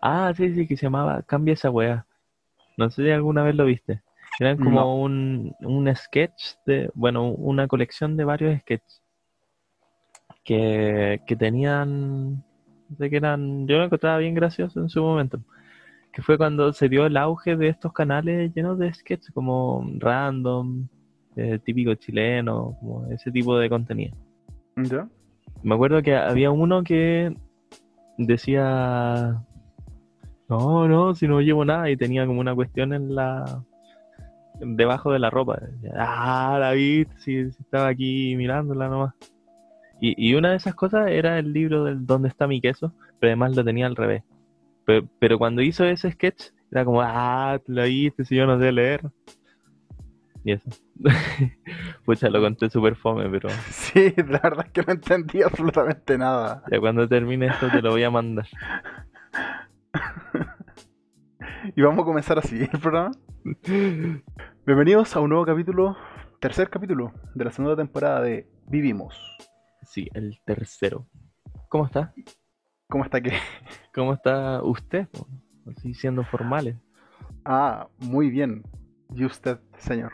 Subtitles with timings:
[0.00, 2.06] Ah, sí, sí, que se llamaba Cambia esa weá.
[2.76, 4.02] No sé si alguna vez lo viste.
[4.38, 4.94] Eran como No.
[4.94, 9.02] un, un sketch de, bueno, una colección de varios sketches
[10.44, 15.40] que, que tenían, no sé que eran, yo lo encontraba bien gracioso en su momento.
[16.12, 20.88] Que fue cuando se dio el auge de estos canales llenos de sketches como random,
[21.36, 24.16] eh, típico chileno, como ese tipo de contenido.
[24.76, 25.06] ¿Ya?
[25.62, 27.32] Me acuerdo que había uno que
[28.16, 29.40] decía,
[30.50, 33.64] no, no, si no llevo nada, y tenía como una cuestión en la,
[34.60, 35.58] debajo de la ropa.
[35.96, 39.14] Ah, la viste, si, si estaba aquí mirándola nomás.
[40.00, 42.92] Y, y una de esas cosas era el libro del ¿Dónde está mi queso?
[43.18, 44.22] Pero además lo tenía al revés.
[44.84, 48.72] Pero, pero cuando hizo ese sketch, era como, ah, lo viste, si yo no sé
[48.72, 49.02] leer.
[50.44, 50.70] Y eso.
[52.04, 56.62] Pucha, lo conté súper fome, pero Sí, la verdad es que no entendí absolutamente nada.
[56.70, 58.46] ya cuando termine esto te lo voy a mandar.
[61.76, 63.12] Y vamos a comenzar así el programa.
[64.66, 65.96] Bienvenidos a un nuevo capítulo,
[66.40, 69.14] tercer capítulo de la segunda temporada de Vivimos.
[69.82, 71.06] Sí, el tercero.
[71.68, 72.14] ¿Cómo está?
[72.88, 73.32] ¿Cómo está que?
[73.94, 75.08] ¿Cómo está usted?
[75.76, 76.76] Así siendo formales.
[77.44, 78.62] Ah, muy bien.
[79.14, 80.12] ¿Y usted, señor?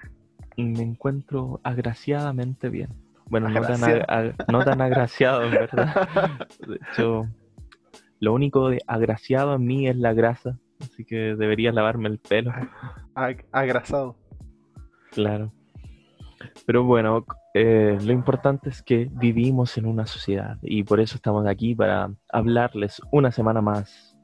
[0.56, 2.90] Me encuentro agraciadamente bien.
[3.27, 6.48] Bueno, no tan, no tan agraciado, en verdad.
[6.66, 7.28] De hecho,
[8.20, 10.59] lo único de agraciado en mí es la grasa.
[10.81, 12.53] Así que debería lavarme el pelo.
[13.14, 14.17] Ag- agrasado.
[15.12, 15.53] Claro.
[16.67, 21.47] Pero bueno, eh, lo importante es que vivimos en una sociedad y por eso estamos
[21.47, 24.17] aquí para hablarles una semana más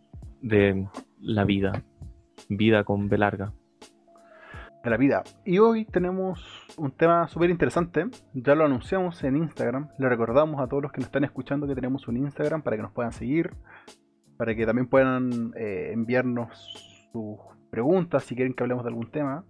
[0.43, 0.87] de
[1.21, 1.83] la vida.
[2.49, 3.53] Vida con B larga.
[4.83, 5.22] De la vida.
[5.44, 6.44] Y hoy tenemos
[6.77, 8.06] un tema súper interesante.
[8.34, 9.88] Ya lo anunciamos en Instagram.
[9.98, 12.83] Le recordamos a todos los que nos están escuchando que tenemos un Instagram para que
[12.83, 13.53] nos puedan seguir.
[14.36, 17.38] Para que también puedan eh, enviarnos sus
[17.70, 19.44] preguntas si quieren que hablemos de algún tema.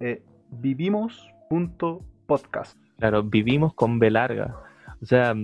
[0.00, 2.76] Eh, vivimos.podcast.
[2.98, 4.56] Claro, vivimos con B larga.
[5.00, 5.34] O sea,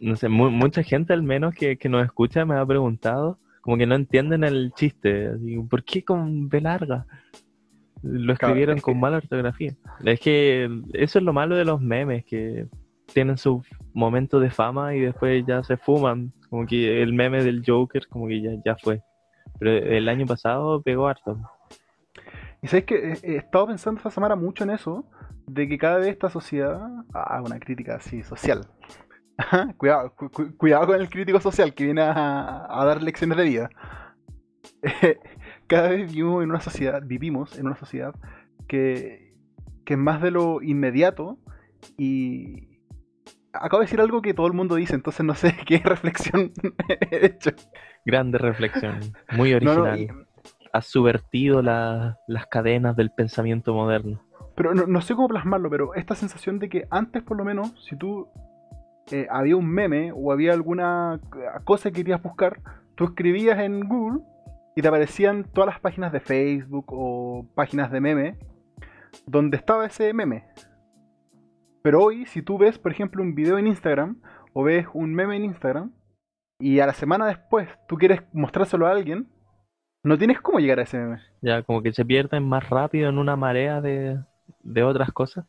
[0.00, 3.76] no sé, mu- mucha gente al menos que, que nos escucha me ha preguntado, como
[3.76, 5.30] que no entienden el chiste.
[5.68, 7.06] ¿Por qué con B larga?
[8.06, 9.72] Lo escribieron es con que- mala ortografía.
[10.04, 12.66] Es que eso es lo malo de los memes, que
[13.12, 13.62] tienen su
[13.94, 16.32] momento de fama y después ya se fuman.
[16.50, 19.02] Como que el meme del Joker, como que ya, ya fue.
[19.58, 21.38] Pero el año pasado pegó harto.
[22.62, 25.04] Y sabes que eh, he estado pensando esta semana mucho en eso,
[25.46, 26.80] de que cada vez esta sociedad,
[27.14, 28.66] ah, una crítica así social.
[29.38, 33.36] Ajá, cuidado, cu- cu- cuidado con el crítico social que viene a, a dar lecciones
[33.36, 33.70] de vida.
[35.66, 38.14] cada vez vivimos en una sociedad, vivimos en una sociedad
[38.68, 39.34] que,
[39.84, 41.38] que es más de lo inmediato
[41.96, 42.78] y
[43.52, 46.52] acabo de decir algo que todo el mundo dice, entonces no sé qué reflexión
[47.10, 47.50] he hecho.
[48.04, 49.00] Grande reflexión,
[49.32, 50.00] muy No, no, original.
[50.00, 50.08] y-
[50.72, 54.20] ha subvertido la- las cadenas del pensamiento moderno.
[54.56, 57.72] Pero no, no sé cómo plasmarlo, pero esta sensación de que antes por lo menos,
[57.88, 58.28] si tú
[59.10, 61.18] eh, había un meme o había alguna
[61.64, 62.60] cosa que querías buscar,
[62.94, 64.20] tú escribías en Google
[64.76, 68.38] y te aparecían todas las páginas de Facebook o páginas de meme
[69.26, 70.44] donde estaba ese meme.
[71.82, 74.20] Pero hoy, si tú ves, por ejemplo, un video en Instagram
[74.52, 75.92] o ves un meme en Instagram
[76.60, 79.28] y a la semana después tú quieres mostrárselo a alguien,
[80.04, 81.22] no tienes cómo llegar a ese meme.
[81.40, 84.20] Ya como que se pierden más rápido en una marea de,
[84.62, 85.46] de otras cosas.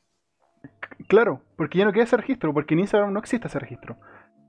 [1.09, 3.97] Claro, porque ya no queda ese registro, porque en Instagram no existe ese registro.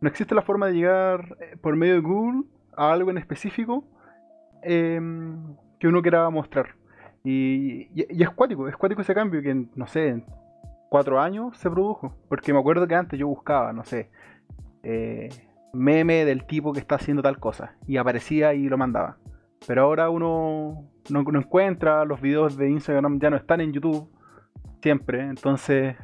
[0.00, 2.44] No existe la forma de llegar eh, por medio de Google
[2.76, 3.84] a algo en específico
[4.68, 6.74] em, que uno quiera mostrar.
[7.24, 10.24] Y, es cuático, es cuático ese cambio que, no sé, en
[10.88, 12.14] cuatro años se produjo.
[12.28, 14.10] Porque me acuerdo que antes yo buscaba, no sé,
[14.82, 15.28] eh,
[15.72, 17.74] meme del tipo que está haciendo tal cosa.
[17.86, 19.16] Y aparecía y lo mandaba.
[19.66, 24.08] Pero ahora uno no, encuentra, los videos de Instagram ya no están en YouTube.
[24.80, 25.96] Siempre, entonces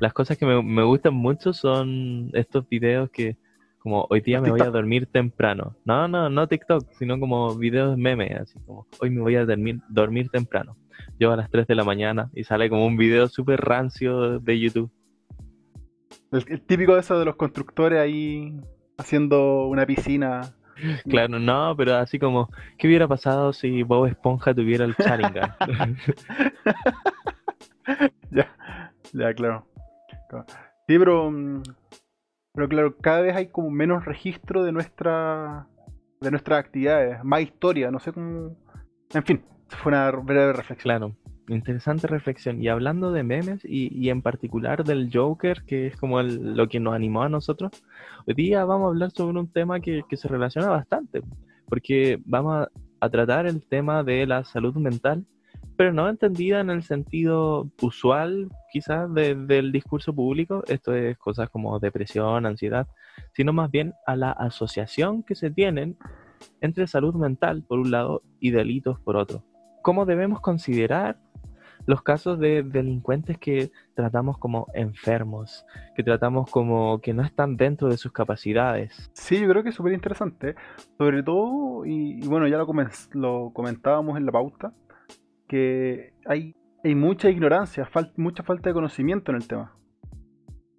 [0.00, 3.38] Las cosas que me gustan mucho son estos videos que
[3.78, 5.76] como hoy día me voy a dormir temprano.
[5.84, 9.80] No, no, no TikTok, sino como videos meme, así como hoy me voy a dormir,
[9.88, 10.76] dormir temprano.
[11.18, 14.58] Yo a las 3 de la mañana y sale como un video súper rancio de
[14.58, 14.90] YouTube.
[16.32, 18.60] El, el típico de eso de los constructores ahí
[18.98, 20.54] haciendo una piscina.
[21.08, 22.48] Claro, no, pero así como,
[22.78, 25.56] ¿qué hubiera pasado si Bob Esponja tuviera el Sharingan?
[28.30, 28.54] ya,
[29.12, 29.66] ya, claro.
[30.28, 30.46] Claro.
[30.86, 31.62] Sí, pero, mm,
[32.54, 35.66] pero claro, cada vez hay como menos registro de nuestra
[36.20, 38.56] de nuestras actividades, más historia, no sé cómo.
[39.14, 40.98] En fin, fue una breve reflexión.
[40.98, 41.16] Claro,
[41.48, 42.62] interesante reflexión.
[42.62, 46.68] Y hablando de memes y, y en particular del Joker, que es como el- lo
[46.68, 47.72] que nos animó a nosotros,
[48.26, 51.22] hoy día vamos a hablar sobre un tema que, que se relaciona bastante.
[51.66, 52.66] porque vamos
[53.00, 55.24] a, tratar el tema de la salud mental,
[55.78, 61.78] pero no entendida en el sentido usual quizás del discurso público, esto es cosas como
[61.78, 62.88] depresión, ansiedad,
[63.32, 65.96] sino más bien a la asociación que se tienen
[66.60, 69.44] entre salud mental por un lado y delitos por otro.
[69.80, 71.16] ¿Cómo debemos considerar
[71.86, 75.64] los casos de delincuentes que tratamos como enfermos,
[75.94, 79.10] que tratamos como que no están dentro de sus capacidades.
[79.14, 80.56] Sí, yo creo que es súper interesante,
[80.98, 82.66] sobre todo, y, bueno, ya lo,
[83.12, 84.74] lo, comentábamos en la pauta,
[85.48, 86.54] que hay,
[86.84, 89.76] hay mucha ignorancia, mucha falta de conocimiento en el tema.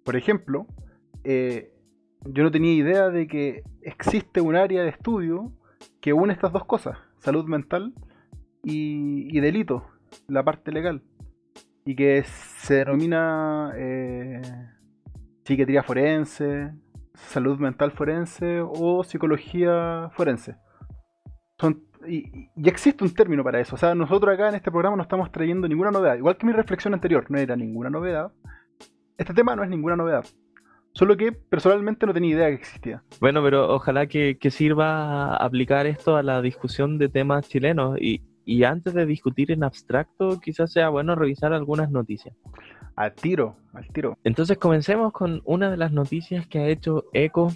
[0.04, 0.66] Por ejemplo,
[1.24, 1.72] eh,
[2.24, 5.52] yo no tenía idea de que existe un área de estudio
[6.00, 7.94] que une estas dos cosas, salud mental
[8.62, 9.86] y, delito
[10.28, 11.02] la parte legal
[11.84, 14.42] y que se denomina eh,
[15.44, 16.72] psiquiatría forense,
[17.14, 20.56] salud mental forense o psicología forense.
[21.58, 23.74] Son, y, existe un término para eso.
[23.74, 26.16] O sea, nosotros acá en este programa no estamos trayendo ninguna novedad.
[26.16, 28.32] Igual que mi reflexión anterior, no era ninguna novedad.
[29.18, 30.24] Este tema no es ninguna novedad.
[30.92, 33.02] Solo que personalmente no tenía idea que existía.
[33.20, 38.22] Bueno, pero ojalá que, que sirva aplicar esto a la discusión de temas chilenos y,
[38.44, 42.34] y antes de discutir en abstracto, quizás sea bueno revisar algunas noticias.
[42.96, 44.18] Al tiro, al tiro.
[44.24, 47.52] Entonces comencemos con una de las noticias que ha hecho Eco.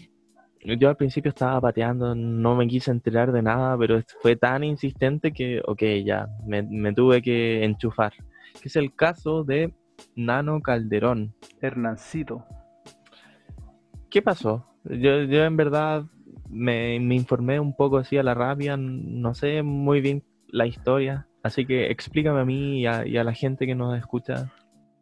[0.64, 5.32] Yo al principio estaba pateando, no me quise enterar de nada, pero fue tan insistente
[5.32, 8.12] que, ok, ya, me, tuve que enchufar.
[8.60, 9.74] Que es el caso de
[10.16, 11.34] Nano Calderón.
[11.60, 12.46] Hernancito.
[14.10, 14.66] ¿Qué pasó?
[14.84, 16.04] Yo, yo en verdad
[16.48, 21.26] me, me informé un poco así a la rabia, no sé muy bien la historia.
[21.44, 24.50] Así que explícame a mí y a, la gente que nos escucha.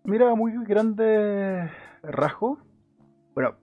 [0.03, 1.71] Mira, muy grande
[2.03, 2.59] rasgo.
[3.33, 3.55] Bueno,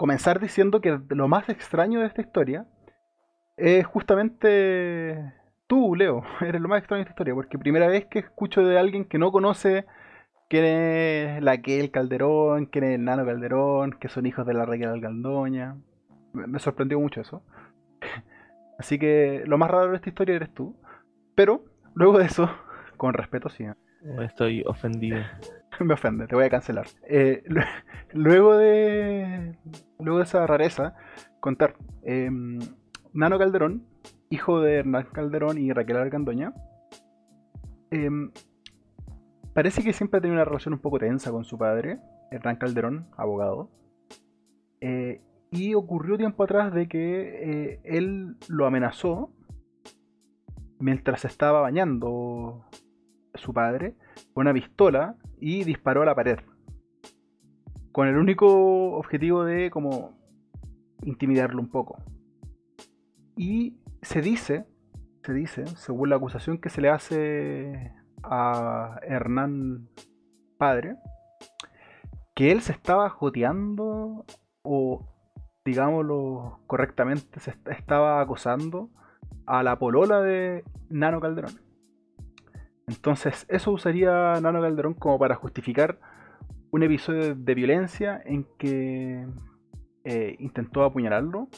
[0.00, 2.64] comenzar diciendo que lo más extraño de esta historia
[3.58, 5.34] es justamente
[5.66, 6.22] tú, Leo.
[6.40, 9.18] Eres lo más extraño de esta historia, porque primera vez que escucho de alguien que
[9.18, 9.84] no conoce
[10.48, 14.64] quién es la el Calderón, quién es el Nano Calderón, que son hijos de la
[14.64, 15.76] Raquel Galdoña.
[16.32, 17.42] Me sorprendió mucho eso.
[18.78, 20.74] Así que lo más raro de esta historia eres tú.
[21.34, 21.62] Pero,
[21.92, 22.48] luego de eso,
[22.96, 23.64] con respeto, sí.
[23.64, 23.74] ¿eh?
[24.22, 25.18] Estoy ofendido.
[25.84, 26.86] Me ofende, te voy a cancelar.
[27.08, 27.42] Eh,
[28.12, 29.56] luego de.
[29.98, 30.94] Luego de esa rareza,
[31.40, 31.74] contar.
[32.02, 32.58] Em,
[33.12, 33.86] Nano Calderón,
[34.28, 36.54] hijo de Hernán Calderón y Raquel Argandoña,
[37.90, 38.30] em,
[39.52, 41.98] parece que siempre ha tenido una relación un poco tensa con su padre,
[42.30, 43.70] Hernán Calderón, abogado.
[44.80, 49.34] Eh, y ocurrió tiempo atrás de que él lo amenazó
[50.78, 52.64] mientras estaba bañando
[53.34, 53.96] su padre
[54.32, 56.38] con una pistola y disparó a la pared.
[57.92, 60.18] Con el único objetivo de como
[61.02, 61.98] intimidarlo un poco.
[63.36, 64.66] Y se dice,
[65.24, 69.88] se dice, según la acusación que se le hace a Hernán
[70.58, 70.96] padre,
[72.34, 74.24] que él se estaba joteando
[74.62, 75.06] o
[75.64, 78.90] digámoslo correctamente, se estaba acosando
[79.46, 81.69] a la polola de Nano Calderón.
[82.90, 86.00] Entonces, eso usaría Nano Calderón como para justificar
[86.72, 89.28] un episodio de violencia en que
[90.02, 91.48] eh, intentó apuñalarlo.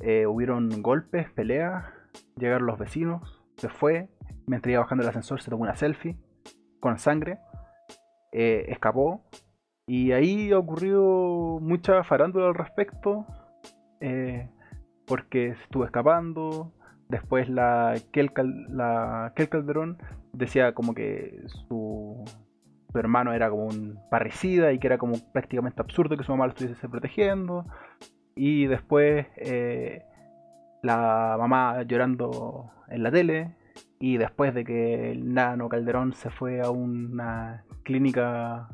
[0.00, 1.84] Eh, hubieron golpes, peleas,
[2.38, 4.08] llegaron los vecinos, se fue.
[4.46, 6.16] Mientras iba bajando el ascensor, se tomó una selfie
[6.80, 7.38] con sangre,
[8.32, 9.22] eh, escapó.
[9.86, 13.26] Y ahí ha ocurrido mucha farándula al respecto,
[15.06, 16.72] porque estuvo escapando,
[17.08, 18.30] Después la Kel,
[18.70, 19.98] la Calderón
[20.34, 22.24] decía como que su,
[22.94, 26.52] hermano era como un parricida y que era como prácticamente absurdo que su mamá lo
[26.52, 27.66] estuviese protegiendo.
[28.36, 30.02] Y después eh,
[30.82, 33.56] la mamá llorando en la tele.
[33.98, 38.68] Y después de que el nano Calderón se fue a una clínica...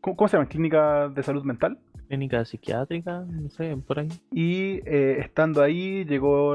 [0.00, 0.48] ¿Cómo, se llama?
[0.48, 1.78] ¿Clínica de salud mental?
[2.12, 4.08] clínica psiquiátrica, no sé, por ahí.
[4.30, 6.54] Y eh, estando ahí llegó,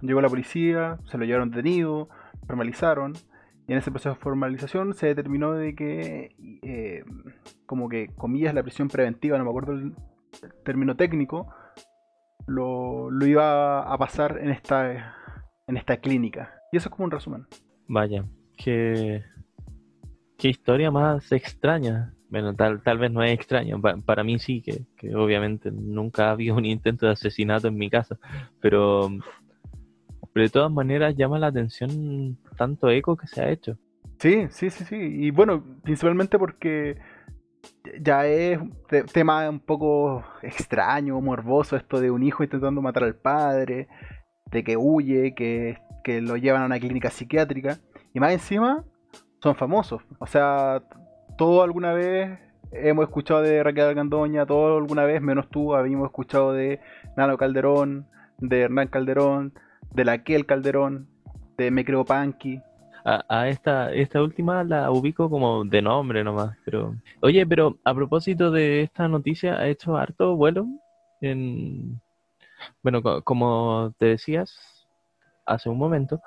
[0.00, 2.08] llegó la policía, se lo llevaron detenido,
[2.48, 3.12] formalizaron.
[3.68, 7.04] Y en ese proceso de formalización se determinó de que, eh,
[7.66, 9.94] como que, comillas, la prisión preventiva, no me acuerdo el,
[10.64, 11.52] término técnico,
[12.46, 15.14] lo, lo, iba a pasar en esta,
[15.66, 16.54] en esta clínica.
[16.72, 17.46] Y eso es como un resumen.
[17.86, 18.24] Vaya,
[18.56, 19.22] qué,
[20.38, 22.14] historia más extraña.
[22.30, 26.56] Bueno, tal, tal vez no es extraño, para mí sí, que, obviamente nunca ha habido
[26.56, 28.18] un intento de asesinato en mi casa,
[28.60, 29.10] pero,
[30.34, 33.76] de todas maneras llama la atención tanto eco que se ha hecho.
[34.18, 36.98] Sí, sí, sí, sí, y bueno, principalmente porque
[38.00, 38.58] ya es
[39.12, 43.88] tema un poco extraño, morboso, esto de un hijo intentando matar al padre,
[44.46, 47.78] de que huye, que, que lo llevan a una clínica psiquiátrica.
[48.14, 48.84] Y más encima,
[49.42, 50.02] son famosos.
[50.18, 50.82] O sea,
[51.36, 52.38] todo alguna vez
[52.72, 56.80] hemos escuchado de Raquel Algandoña, todo alguna vez, menos tú, habíamos escuchado de
[57.16, 58.06] Nano Calderón,
[58.38, 59.52] de Hernán Calderón,
[59.94, 61.08] de Laquel Calderón,
[61.56, 62.60] de Me Creo Panky.
[63.04, 66.94] A, esta, esta última la ubico como de nombre nomás, pero...
[67.22, 70.66] Oye, pero a propósito de esta noticia, ¿ha hecho harto vuelo?
[71.22, 72.00] En...
[72.82, 74.86] Bueno, como te decías
[75.46, 76.20] hace un momento,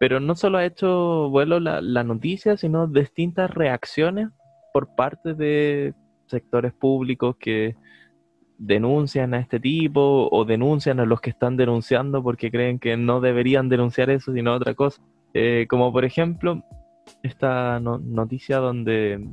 [0.00, 4.30] pero no solo ha hecho vuelo la, la noticia, sino distintas reacciones
[4.72, 5.92] por parte de
[6.26, 7.76] sectores públicos que
[8.66, 13.20] denuncian a este tipo o denuncian a los que están denunciando porque creen que no
[13.20, 15.02] deberían denunciar eso sino otra cosa.
[15.34, 16.64] Eh, como por ejemplo
[17.22, 19.28] esta noticia donde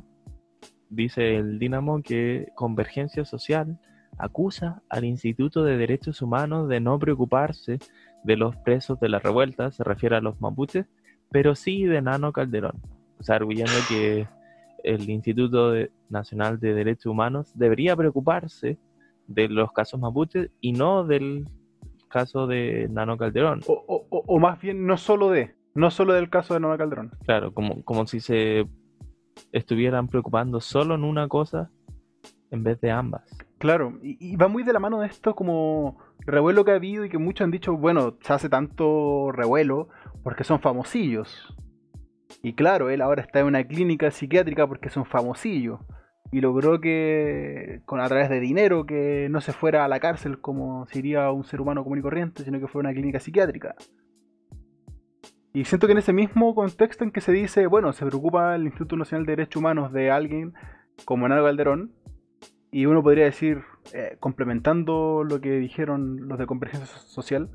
[0.90, 3.78] dice el Dinamo que Convergencia Social
[4.18, 7.78] acusa al Instituto de Derechos Humanos de no preocuparse
[8.24, 10.86] de los presos de la revuelta, se refiere a los mapuches,
[11.30, 12.80] pero sí de Nano Calderón.
[13.18, 14.28] O sea, arguyendo que
[14.84, 15.72] el Instituto
[16.10, 18.78] Nacional de Derechos Humanos debería preocuparse
[19.26, 21.48] de los casos mapuches y no del
[22.08, 23.60] caso de Nano Calderón.
[23.66, 27.12] O, más bien, no solo de, no solo del caso de Nano Calderón.
[27.24, 28.66] Claro, como, como si se
[29.52, 31.70] estuvieran preocupando solo en una cosa
[32.50, 33.22] en vez de ambas.
[33.58, 37.08] Claro, y, va muy de la mano de esto como revuelo que ha habido y
[37.08, 39.88] que muchos han dicho, bueno, se hace tanto revuelo
[40.22, 41.56] porque son famosillos.
[42.42, 45.80] Y claro, él ahora está en una clínica psiquiátrica porque es un famosillo
[46.32, 50.40] y logró que, con a través de dinero, que no se fuera a la cárcel
[50.40, 53.74] como sería un ser humano común y corriente, sino que fuera una clínica psiquiátrica.
[55.52, 58.64] Y siento que en ese mismo contexto en que se dice, bueno, se preocupa el
[58.64, 60.54] Instituto Nacional de Derechos Humanos de alguien
[61.04, 61.92] como Enal Calderón,
[62.70, 63.60] y uno podría decir,
[63.92, 67.50] eh, complementando lo que dijeron los de Convergencia Social,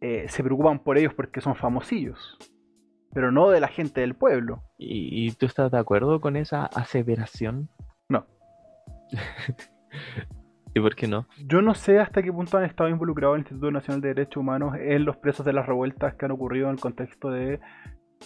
[0.00, 2.38] eh, se preocupan por ellos porque son famosillos
[3.12, 4.62] pero no de la gente del pueblo.
[4.76, 7.68] ¿Y, tú estás de acuerdo con esa aseveración?
[8.08, 8.26] No.
[10.74, 11.26] ¿Y por qué no?
[11.46, 14.76] Yo no sé hasta qué punto han estado involucrados el Instituto Nacional de Derechos Humanos
[14.78, 17.60] en los presos de las revueltas que han ocurrido en el contexto de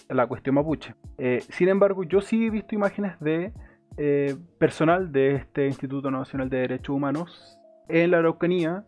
[0.09, 0.95] la cuestión mapuche.
[1.17, 3.53] Eh, sin embargo, yo sí he visto imágenes de
[3.97, 8.85] eh, personal de este Instituto Nacional de Derechos Humanos en la Araucanía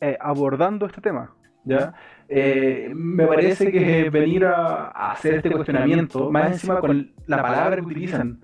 [0.00, 1.34] eh, abordando este tema.
[1.64, 1.94] ¿ya?
[2.28, 7.82] Eh, me parece que venir a, hacer este cuestionamiento, más encima con la palabra que
[7.82, 8.40] utilizan,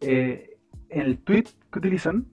[0.00, 0.56] eh,
[0.88, 2.26] en el tweet que utilizan,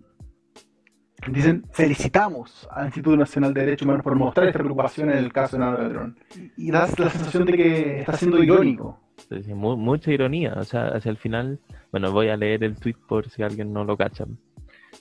[1.32, 5.58] dicen felicitamos al Instituto Nacional de Derechos Humanos por mostrar esta preocupación en el caso
[5.58, 6.20] de Nando Ladrón.
[6.56, 9.00] Y, das la sensación de que está siendo irónico.
[9.54, 11.60] mucha ironía, o sea, hacia el final,
[11.92, 14.26] bueno, voy a leer el tweet por si alguien no lo cacha.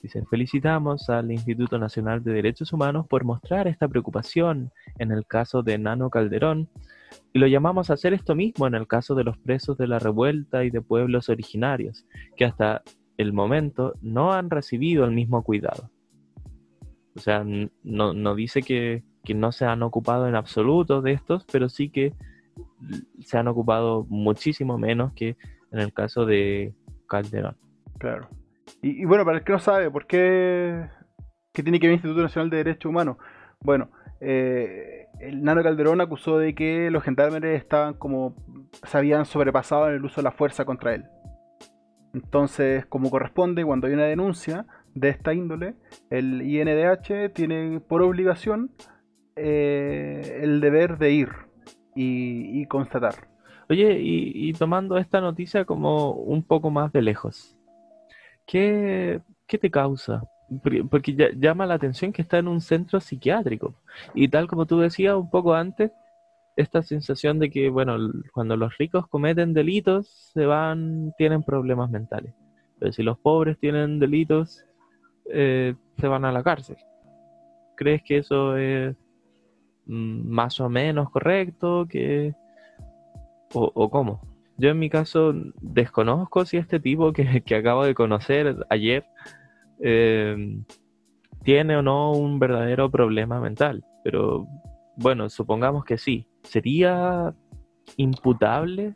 [0.01, 5.63] Dice, felicitamos al Instituto Nacional de Derechos Humanos por mostrar esta preocupación en el caso
[5.63, 6.69] de Nano Calderón
[7.33, 9.99] y lo llamamos a hacer esto mismo en el caso de los presos de la
[9.99, 12.83] revuelta y de pueblos originarios, que hasta
[13.17, 15.89] el momento no han recibido el mismo cuidado.
[17.15, 17.43] O sea,
[17.83, 22.13] no, dice que, que no se han ocupado en absoluto de estos, pero sí que
[23.21, 25.35] se han ocupado muchísimo menos que
[25.71, 26.75] en el caso de
[27.07, 27.57] Calderón.
[27.97, 28.29] Claro.
[28.81, 30.87] Y, bueno, para el que no sabe, ¿por qué,
[31.53, 33.17] tiene que ver el Instituto Nacional de Derechos Humanos?
[33.59, 33.89] Bueno,
[34.21, 38.35] eh, el Nano Calderón acusó de que los gendarmes estaban como
[38.83, 41.05] se habían sobrepasado en el uso de la fuerza contra él.
[42.13, 45.75] Entonces, como corresponde, cuando hay una denuncia de esta índole,
[46.09, 48.71] el INDH tiene por obligación
[49.35, 51.29] eh, el deber de ir
[51.95, 53.15] y, constatar.
[53.69, 57.56] Oye, y, tomando esta noticia como un poco más de lejos,
[58.47, 60.23] ¿qué, te causa?
[60.89, 63.75] Porque, llama la atención que está en un centro psiquiátrico.
[64.15, 65.91] Y tal como tú decías un poco antes,
[66.55, 67.97] esta sensación de que, bueno,
[68.33, 72.33] cuando los ricos cometen delitos, se van, tienen problemas mentales.
[72.79, 74.65] Pero si los pobres tienen delitos,
[75.31, 76.77] eh, se van a la cárcel.
[77.75, 78.95] ¿Crees que eso es
[79.85, 81.85] mm, más o menos correcto?
[81.87, 82.33] Que,
[83.53, 84.26] o, ¿O cómo?
[84.57, 89.05] Yo en mi caso desconozco si este tipo que, acabo de conocer ayer
[89.79, 90.63] em,
[91.43, 93.85] tiene o no un verdadero problema mental.
[94.03, 94.47] Pero
[94.97, 96.27] bueno, supongamos que sí.
[96.43, 97.33] ¿Sería
[97.97, 98.93] imputable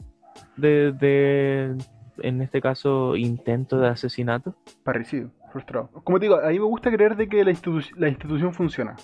[0.57, 1.77] de,
[2.17, 4.55] en este caso, intento de asesinato?
[4.83, 5.89] Parecido, frustrado.
[6.03, 7.53] Como digo, a mí me gusta creer de que la,
[7.97, 8.95] la institución funciona.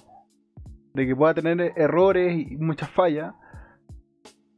[0.94, 3.36] De que pueda tener errores y muchas fallas,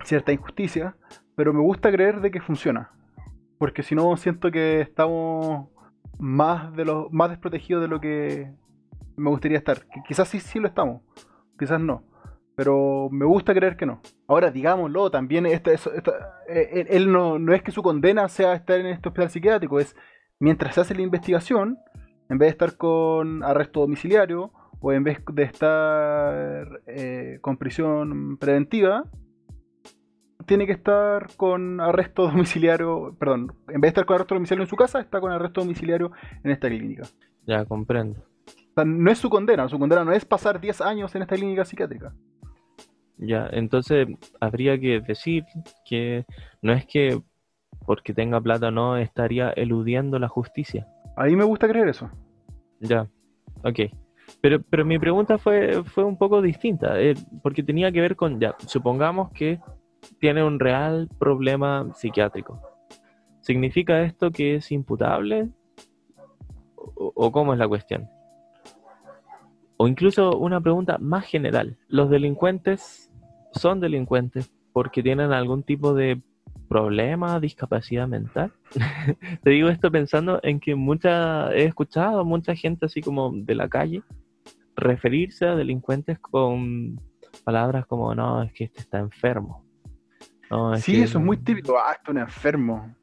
[0.05, 0.95] cierta injusticia,
[1.39, 2.91] pero me gusta creer de que funciona.
[3.57, 5.69] Porque si no, siento que estamos
[6.17, 8.51] más de lo más desprotegido de lo que
[9.15, 9.77] me gustaría estar.
[10.05, 11.01] quizás sí, sí lo estamos,
[11.57, 12.03] quizás no.
[12.57, 14.01] Pero me gusta creer que no.
[14.27, 15.61] Ahora, digámoslo, también eh,
[16.89, 19.95] él, no, no, es que su condena sea estar en este hospital psiquiátrico, es
[20.39, 21.79] mientras se hace la investigación,
[22.27, 28.35] en vez de estar con arresto domiciliario o en vez de estar eh, con prisión
[28.35, 29.05] preventiva,
[30.49, 34.69] tiene que estar con arresto domiciliario, perdón, en vez de estar con arresto domiciliario en
[34.69, 36.11] su casa, está con arresto domiciliario
[36.43, 37.03] en esta clínica.
[37.45, 38.25] Ya, comprendo.
[38.83, 42.13] no es su condena, su condena no es pasar 10 años en esta clínica psiquiátrica.
[43.17, 44.07] Ya, entonces
[44.39, 45.45] habría que decir
[45.85, 46.25] que
[46.63, 47.21] no es que
[47.85, 50.87] porque tenga plata no estaría eludiendo la justicia.
[51.15, 52.09] A mí me gusta creer eso.
[52.79, 53.07] Ya,
[53.63, 53.79] ok.
[54.41, 57.13] Pero, pero mi pregunta fue, fue un poco distinta, eh,
[57.43, 59.59] porque tenía que ver con, ya, supongamos que
[60.19, 62.61] tiene un real problema psiquiátrico.
[63.41, 65.49] ¿Significa esto que es imputable?
[66.75, 68.09] ¿O, cómo es la cuestión?
[69.77, 71.77] O incluso una pregunta más general.
[71.87, 73.09] ¿Los delincuentes
[73.53, 76.21] son delincuentes porque tienen algún tipo de
[76.67, 78.51] problema, discapacidad mental?
[79.43, 83.55] Te digo esto pensando en que mucha, he escuchado a mucha gente así como de
[83.55, 84.03] la calle
[84.75, 86.99] referirse a delincuentes con
[87.43, 89.68] palabras como no, es que este está enfermo
[90.77, 91.77] sí, eso es muy típico.
[91.77, 92.95] Ah, esto es un enfermo.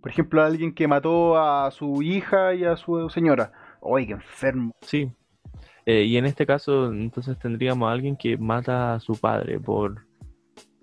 [0.00, 3.52] Por ejemplo, alguien que mató a su hija y a su señora.
[3.82, 4.74] ¡Ay, qué enfermo!
[4.82, 5.10] Sí.
[5.86, 10.06] Eh, y en este caso, entonces tendríamos a alguien que mata a su padre por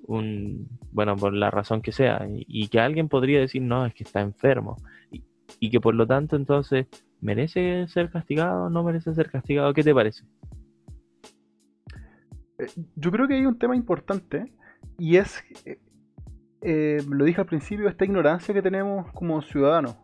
[0.07, 0.67] un.
[0.91, 2.25] Bueno, por la razón que sea.
[2.29, 4.77] Y, que alguien podría decir, no, es que está enfermo.
[5.11, 5.23] Y,
[5.59, 6.87] y que por lo tanto, entonces,
[7.21, 9.73] ¿merece ser castigado o no merece ser castigado?
[9.73, 10.23] ¿Qué te parece?
[12.57, 14.51] Eh, yo creo que hay un tema importante
[14.97, 15.43] y es,
[16.61, 19.97] eh, lo dije al principio, esta ignorancia que tenemos como ciudadanos.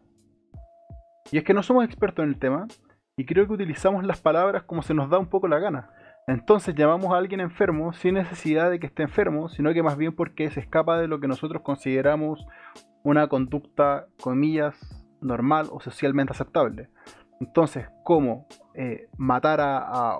[1.31, 2.67] Y es que no somos expertos en el tema
[3.15, 5.89] y creo que utilizamos las palabras como se nos da un poco la gana.
[6.27, 10.13] Entonces llamamos a alguien enfermo sin necesidad de que esté enfermo, sino que más bien
[10.15, 12.46] porque se escapa de lo que nosotros consideramos
[13.03, 14.75] una conducta, comillas,
[15.22, 16.89] normal o socialmente aceptable.
[17.41, 20.19] Entonces, como eh, matar a,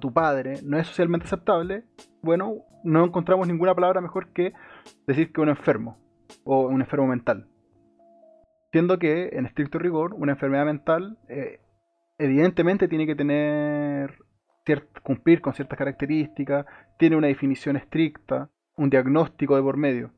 [0.00, 1.84] tu padre no es socialmente aceptable,
[2.20, 4.52] bueno, no encontramos ninguna palabra mejor que
[5.06, 5.98] decir que un enfermo
[6.44, 7.48] o un enfermo mental.
[8.72, 11.60] Siendo que, en estricto rigor, una enfermedad mental eh,
[12.18, 14.18] evidentemente tiene que tener
[15.02, 16.66] cumplir con ciertas características,
[16.98, 20.10] tiene una definición estricta, un diagnóstico de por medio.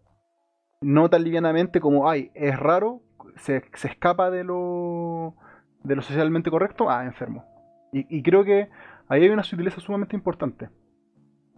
[0.80, 3.02] No tan livianamente como, ay, es raro,
[3.36, 5.36] se, se escapa de lo
[5.82, 7.44] de lo socialmente correcto a enfermo.
[7.92, 8.68] Y, creo que
[9.08, 10.70] ahí hay una sutileza sumamente importante.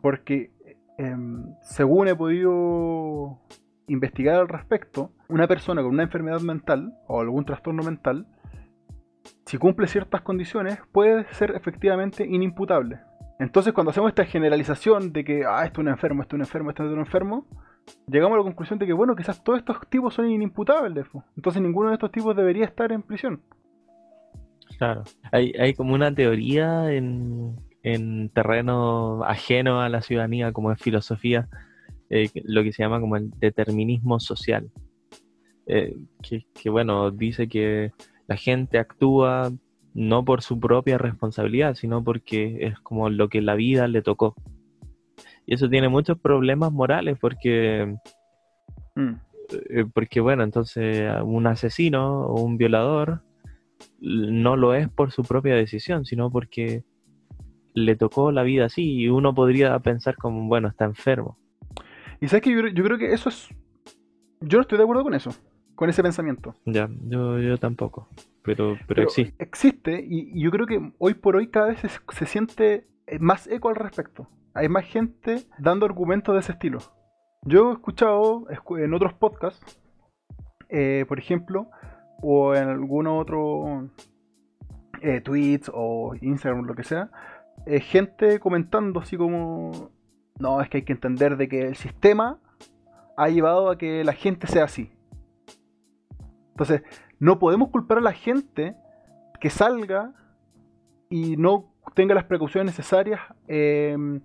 [0.01, 0.51] Porque
[0.97, 3.39] em, según he podido
[3.87, 8.27] investigar al respecto, una persona con una enfermedad mental o algún trastorno mental,
[9.45, 13.01] si cumple ciertas condiciones, puede ser efectivamente inimputable.
[13.39, 16.43] Entonces, cuando hacemos esta generalización de que, ah, esto es un enfermo, esto es un
[16.43, 17.47] enfermo, esto es un enfermo,
[18.07, 21.07] llegamos a la conclusión de que, bueno, quizás todos estos tipos son inimputables.
[21.37, 23.43] Entonces, ninguno de estos tipos debería estar en prisión.
[24.83, 25.05] Claro.
[25.31, 27.55] Hay, hay como una teoría en,
[28.35, 31.49] terreno ajeno a la ciudadanía, como es filosofía,
[32.11, 34.73] eh, lo que se llama como el determinismo social.
[35.69, 37.93] Eh, que, bueno, dice que
[38.27, 39.53] la gente actúa
[39.95, 44.35] no por su propia responsabilidad, sino porque es como lo que la vida le tocó.
[45.47, 47.95] Y eso tiene muchos problemas morales porque,
[48.97, 49.13] mm.
[49.71, 53.23] eh, porque bueno, entonces un asesino o un violador
[54.01, 56.85] no lo es por su propia decisión, sino porque
[57.75, 61.39] le tocó la vida así y uno podría pensar como, bueno, está enfermo.
[62.21, 63.49] Y sabes que yo, creo que eso es...
[64.41, 65.31] Yo no estoy de acuerdo con eso,
[65.75, 66.55] con ese pensamiento.
[66.65, 68.09] Ya, yo, yo tampoco,
[68.43, 69.43] pero, pero, existe.
[69.43, 72.87] Existe y, yo creo que hoy por hoy cada vez se, siente
[73.21, 74.29] más eco al respecto.
[74.55, 76.81] Hay más gente dando argumentos de ese estilo.
[77.45, 78.47] Yo he escuchado
[78.79, 79.81] en otros podcasts,
[80.69, 81.71] eh, por ejemplo,
[82.23, 83.89] o en algún otro
[85.03, 87.11] eh, tweets o Instagram, lo que sea,
[87.67, 89.91] eh, gente comentando así como,
[90.39, 92.39] no, es que hay que entender de que el sistema
[93.17, 94.91] ha llevado a que la gente sea así.
[96.51, 96.83] Entonces,
[97.19, 98.77] no podemos culpar a la gente
[99.41, 100.13] que salga
[101.09, 104.21] y no tenga las precauciones necesarias em,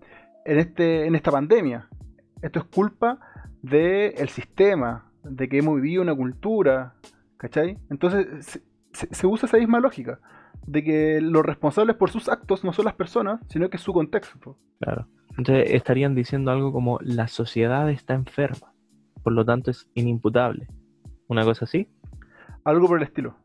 [0.45, 1.89] en, este, en esta pandemia.
[2.41, 3.19] Esto es culpa
[3.62, 6.93] del sistema, de que hemos vivido una cultura,
[7.38, 7.78] ¿Cachai?
[7.89, 10.19] Entonces se, usa esa misma lógica,
[10.65, 13.93] de que los responsables por sus actos no son las personas, sino que es su
[13.93, 14.58] contexto.
[14.80, 15.08] Claro.
[15.38, 18.73] Entonces estarían diciendo algo como la sociedad está enferma,
[19.23, 20.67] por lo tanto es inimputable.
[21.28, 21.89] ¿Una cosa así?
[22.63, 23.36] Algo por el estilo.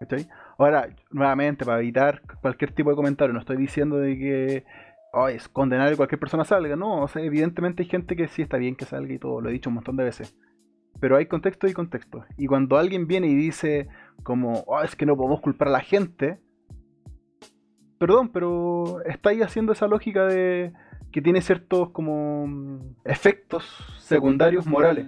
[0.00, 0.28] ¿Cachai?
[0.58, 4.64] Ahora, nuevamente, para evitar cualquier tipo de comentario, no estoy diciendo de que
[5.16, 8.42] oh, es condenar a cualquier persona salga, no, o sea, evidentemente hay gente que sí
[8.42, 10.36] está bien que salga y todo, lo he dicho un montón de veces.
[11.00, 12.24] Pero hay contexto y contexto.
[12.36, 13.88] Y cuando alguien viene y dice
[14.22, 16.40] como, oh, es que no podemos culpar a la gente,
[17.98, 20.72] perdón, pero estáis haciendo esa lógica de
[21.12, 23.64] que tiene ciertos como efectos
[23.98, 25.06] secundarios morales.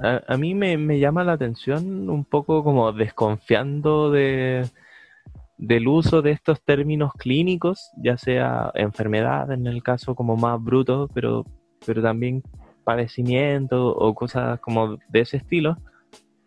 [0.00, 4.68] A, mí me, llama la atención un poco como desconfiando de,
[5.56, 11.08] del uso de estos términos clínicos, ya sea enfermedad en el caso como más bruto,
[11.14, 11.44] pero,
[11.86, 12.42] pero también
[12.84, 15.76] padecimiento o cosas como de ese estilo,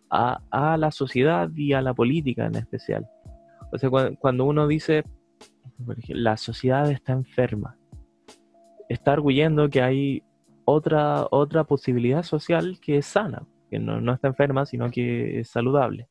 [0.09, 3.07] a, la sociedad y a la política en especial.
[3.71, 5.03] O sea, cuando uno dice,
[6.07, 7.77] la sociedad está enferma,
[8.87, 10.23] está arguyendo que hay
[10.65, 15.49] otra, otra posibilidad social que es sana, que no, no está enferma, sino que es
[15.49, 16.07] saludable.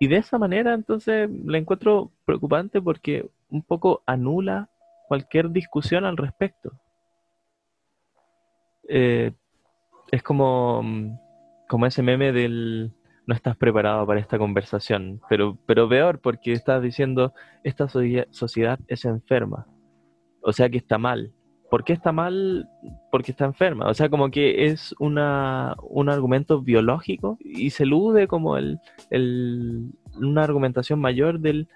[0.00, 4.70] Y de esa manera, entonces, la encuentro preocupante porque un poco anula
[5.08, 6.72] cualquier discusión al respecto.
[8.88, 9.32] Eh,
[10.10, 10.82] es como,
[11.68, 12.92] como ese meme del
[13.26, 19.04] no estás preparado para esta conversación, pero, pero peor porque estás diciendo esta sociedad es
[19.04, 19.66] enferma,
[20.40, 21.34] o sea que está mal.
[21.70, 22.66] ¿Por qué está mal?
[23.10, 23.88] Porque está enferma.
[23.88, 28.78] O sea, como que es una, un argumento biológico y se elude como el,
[29.10, 31.68] el, una argumentación mayor del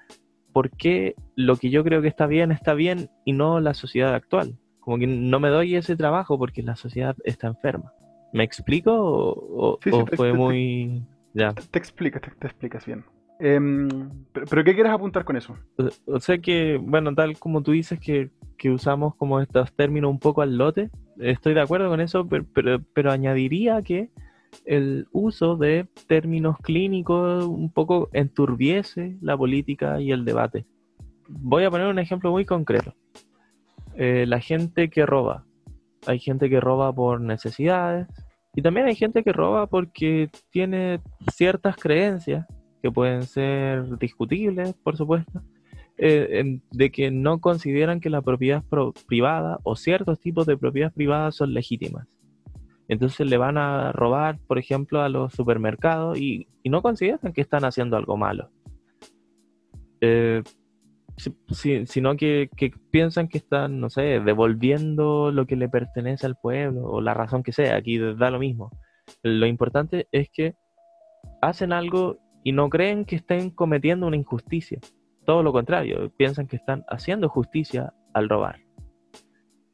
[0.54, 4.14] por qué lo que yo creo que está bien está bien y no la sociedad
[4.14, 4.56] actual.
[4.82, 7.92] Como que no me doy ese trabajo porque la sociedad está enferma.
[8.32, 9.78] ¿Me explico o,
[10.16, 11.04] fue muy...
[11.34, 11.52] Ya.
[11.52, 13.04] Te, explicas, te, explicas bien.
[13.38, 13.88] Em,
[14.32, 15.56] pero, ¿qué quieres apuntar con eso?
[16.06, 18.30] O, sea que, bueno, tal como tú dices que,
[18.70, 23.10] usamos como estos términos un poco al lote, estoy de acuerdo con eso, pero, pero,
[23.10, 24.10] añadiría que
[24.64, 30.66] el uso de términos clínicos un poco enturbiese la política y el debate.
[31.28, 32.94] Voy a poner un ejemplo muy concreto.
[33.96, 35.44] Eh, la gente que roba.
[36.06, 38.08] Hay gente que roba por necesidades,
[38.54, 41.00] y también hay gente que roba porque tiene
[41.32, 42.46] ciertas creencias
[42.82, 45.42] que pueden ser discutibles, por supuesto,
[45.96, 48.62] eh, de que no consideran que la propiedad
[49.06, 52.06] privada o ciertos tipos de propiedad privada son legítimas.
[52.88, 57.64] Entonces le van a robar, por ejemplo, a los supermercados y, no consideran que están
[57.64, 58.50] haciendo algo malo.
[60.00, 60.42] Eh,
[61.86, 62.50] sino que,
[62.90, 67.42] piensan que están, no sé, devolviendo lo que le pertenece al pueblo o la razón
[67.42, 68.70] que sea, aquí da lo mismo.
[69.22, 70.54] Lo importante es que
[71.40, 74.80] hacen algo y no creen que estén cometiendo una injusticia.
[75.24, 78.60] Todo lo contrario, piensan que están haciendo justicia al robar.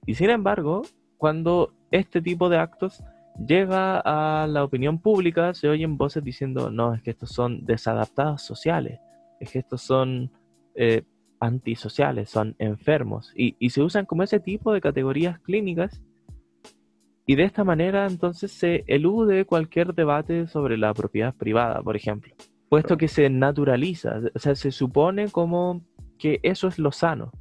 [0.07, 0.83] Y sin embargo,
[1.17, 3.03] cuando este tipo de actos
[3.47, 8.43] llega a la opinión pública, se oyen voces diciendo, no, es que estos son desadaptados
[8.43, 9.01] sociales,
[9.41, 10.31] es que estos son
[10.75, 11.03] eh,
[11.41, 13.33] antisociales, son enfermos.
[13.35, 16.03] Y, se usan como ese tipo de categorías clínicas.
[17.27, 22.35] Y de esta manera entonces se elude cualquier debate sobre la propiedad privada, por ejemplo,
[22.71, 25.83] puesto que se naturaliza, o sea, se supone como
[26.19, 27.33] que eso es lo sano.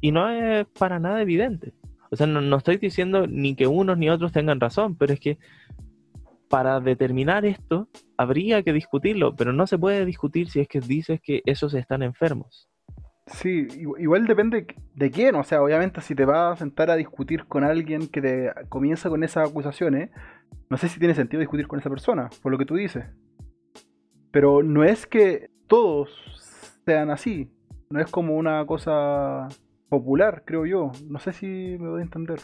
[0.00, 1.72] Y, no es para nada evidente.
[2.10, 5.18] O sea, no, no estoy diciendo ni que unos ni otros tengan razón, pero es
[5.18, 5.38] que
[6.48, 11.20] para determinar esto habría que discutirlo, pero no se puede discutir si es que dices
[11.22, 12.68] que esos están enfermos.
[13.26, 13.66] Sí,
[13.98, 17.64] igual depende de quién, o sea, obviamente si te vas a sentar a discutir con
[17.64, 20.10] alguien que te comienza con esas acusaciones,
[20.70, 23.04] no sé si tiene sentido discutir con esa persona, por lo que tú dices.
[24.30, 27.50] Pero no es que todos sean así,
[27.90, 29.48] no es como una cosa
[29.88, 31.46] popular, creo yo, no sé si
[31.80, 32.38] me voy a entender.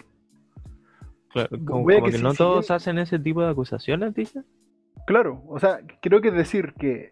[1.32, 4.42] Claro, como, que, no todos hacen ese tipo de acusaciones, dice.
[5.06, 7.10] Claro, o sea, creo que decir que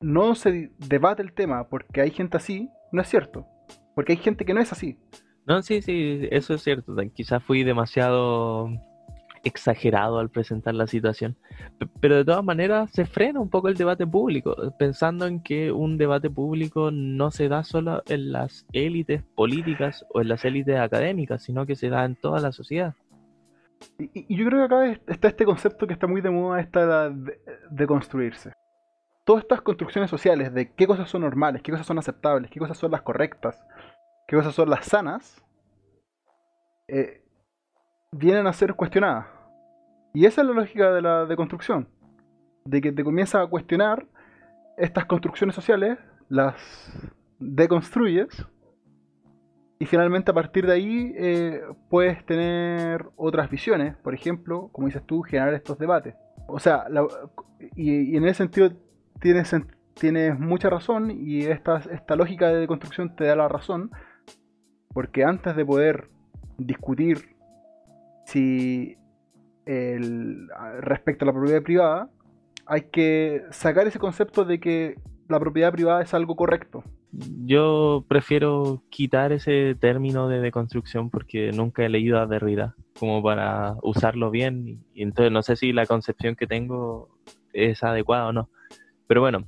[0.00, 3.46] no se debate el tema porque hay gente así, no es cierto.
[3.94, 4.96] Porque hay gente que no es así.
[5.44, 6.94] No, sí, sí, eso es cierto.
[7.14, 8.70] Quizás fui demasiado
[9.44, 11.36] exagerado al presentar la situación.
[12.00, 15.98] Pero de todas maneras se frena un poco el debate público, pensando en que un
[15.98, 21.42] debate público no se da solo en las élites políticas o en las élites académicas,
[21.42, 22.94] sino que se da en toda la sociedad.
[23.98, 27.86] Y, yo creo que acá está este concepto que está muy de moda, esta de,
[27.86, 28.52] construirse.
[29.24, 32.78] Todas estas construcciones sociales de qué cosas son normales, qué cosas son aceptables, qué cosas
[32.78, 33.62] son las correctas,
[34.26, 35.44] qué cosas son las sanas,
[36.88, 37.22] eh,
[38.10, 39.26] vienen a ser cuestionadas.
[40.14, 41.88] Y esa es la lógica de la deconstrucción.
[42.64, 44.06] De que te comienzas a cuestionar
[44.76, 46.56] estas construcciones sociales, las
[47.38, 48.46] deconstruyes
[49.78, 55.04] y finalmente a partir de ahí eh, puedes tener otras visiones, por ejemplo, como dices
[55.06, 56.14] tú, generar estos debates.
[56.48, 56.86] O sea,
[57.76, 58.70] y, en ese sentido
[59.20, 59.44] tiene,
[59.94, 63.90] tienes mucha razón y esta, esta lógica de construcción te da la razón,
[64.92, 66.08] porque antes de poder
[66.56, 67.36] discutir
[68.24, 68.96] si
[69.64, 70.48] el,
[70.80, 72.10] respecto a la propiedad privada,
[72.66, 74.96] hay que sacar ese concepto de que
[75.28, 76.82] la propiedad privada es algo correcto.
[77.10, 83.76] Yo prefiero quitar ese término de deconstrucción porque nunca he leído a Derrida como para
[83.82, 87.08] usarlo bien y entonces no sé si la concepción que tengo
[87.52, 88.50] es adecuada o no.
[89.06, 89.44] Pero bueno,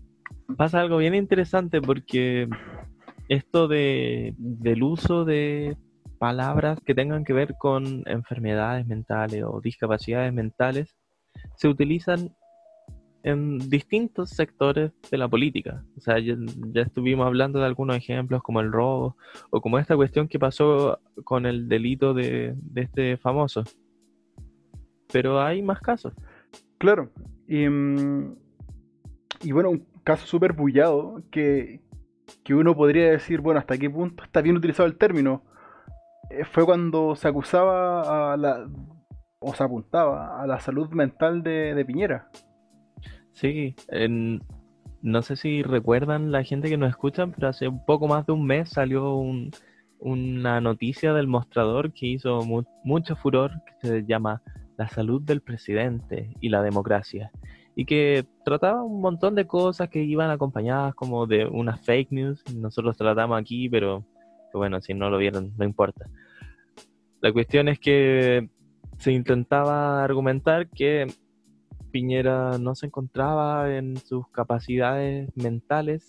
[0.57, 2.49] pasa algo bien interesante porque
[3.29, 5.77] esto de, del uso de
[6.19, 10.97] palabras que tengan que ver con enfermedades mentales o discapacidades mentales
[11.57, 12.35] se utilizan
[13.23, 15.85] en distintos sectores de la política.
[15.97, 16.37] O sea, ya,
[16.75, 19.17] estuvimos hablando de algunos ejemplos como el robo
[19.51, 23.65] o como esta cuestión que pasó con el delito de, este famoso.
[25.13, 26.15] Pero hay más casos.
[26.79, 27.11] Claro.
[27.47, 28.37] Y, mm,
[29.43, 31.81] y bueno, un caso súper bullado que,
[32.45, 35.43] que uno podría decir, bueno, hasta qué punto está bien utilizado el término
[36.31, 38.69] eh, fue cuando se acusaba a la,
[39.41, 42.31] o se apuntaba a la salud mental de, Piñera.
[43.33, 43.75] Sí,
[45.03, 48.33] no sé si recuerdan la gente que nos escucha, pero hace un poco más de
[48.33, 49.23] un mes salió
[49.99, 52.41] una noticia del mostrador que hizo
[52.85, 54.43] mucho furor, que se llama
[54.77, 57.31] La salud del presidente y la democracia,
[57.75, 62.43] y que trataba un montón de cosas que iban acompañadas como de unas fake news,
[62.55, 64.05] nosotros tratamos aquí, pero
[64.53, 66.07] bueno, si no lo vieron, no importa.
[67.23, 68.51] La cuestión es que
[68.99, 71.07] se intentaba argumentar que
[71.91, 76.09] Piñera no se encontraba en sus capacidades mentales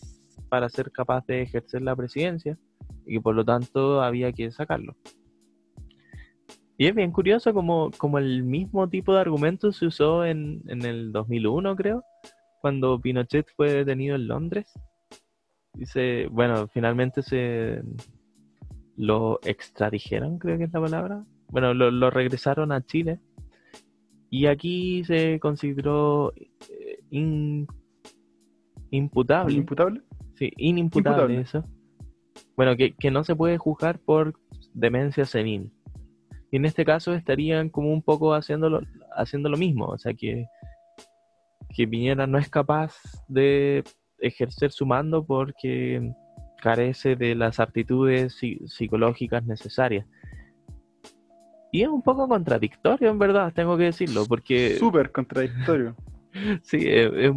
[0.50, 2.58] para ser capaz de ejercer la presidencia
[3.06, 4.96] y por lo tanto había que sacarlo.
[6.78, 10.84] Y es bien curioso como, como el mismo tipo de argumento se usó en, en
[10.84, 12.04] el 2001, creo,
[12.60, 14.72] cuando Pinochet fue detenido en Londres.
[15.74, 17.84] Dice, bueno, finalmente se,
[19.02, 21.26] lo extradijeron, creo que es la palabra.
[21.50, 23.20] Bueno, lo, regresaron a Chile.
[24.34, 27.66] Y aquí se consideró eh,
[28.90, 29.54] imputable.
[29.54, 30.02] ¿Imputable?
[30.36, 31.66] Sí, inimputable eso.
[32.56, 34.34] Bueno, que, no se puede juzgar por
[34.74, 35.70] demencia senil.
[36.50, 38.82] Y en este caso estarían como un poco haciéndolo,
[39.18, 39.88] haciendo lo mismo.
[39.88, 40.46] O sea que,
[41.76, 42.96] que Piñera no es capaz
[43.28, 43.84] de
[44.20, 46.14] ejercer su mando porque
[46.62, 50.06] carece de las aptitudes psicológicas necesarias.
[51.72, 54.76] Y es un poco contradictorio, en verdad, tengo que decirlo, porque...
[54.78, 55.96] Súper contradictorio.
[56.64, 57.32] sí, es,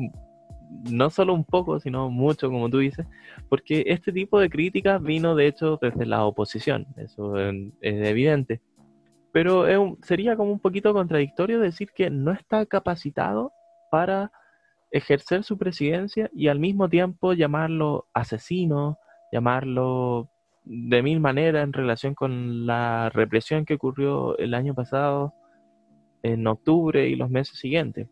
[0.90, 3.06] no solo un poco, sino mucho, como tú dices,
[3.48, 8.60] porque este tipo de críticas vino, de hecho, desde la oposición, eso es, evidente.
[9.32, 9.66] Pero
[10.02, 13.52] sería como un poquito contradictorio decir que no está capacitado
[13.90, 14.30] para
[14.90, 18.98] ejercer su presidencia y al mismo tiempo llamarlo asesino,
[19.32, 20.30] llamarlo
[20.64, 25.34] de mil maneras en relación con la represión que ocurrió el año pasado
[26.22, 28.08] en octubre y los meses siguientes.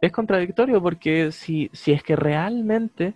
[0.00, 3.14] Es contradictorio porque si, si es que realmente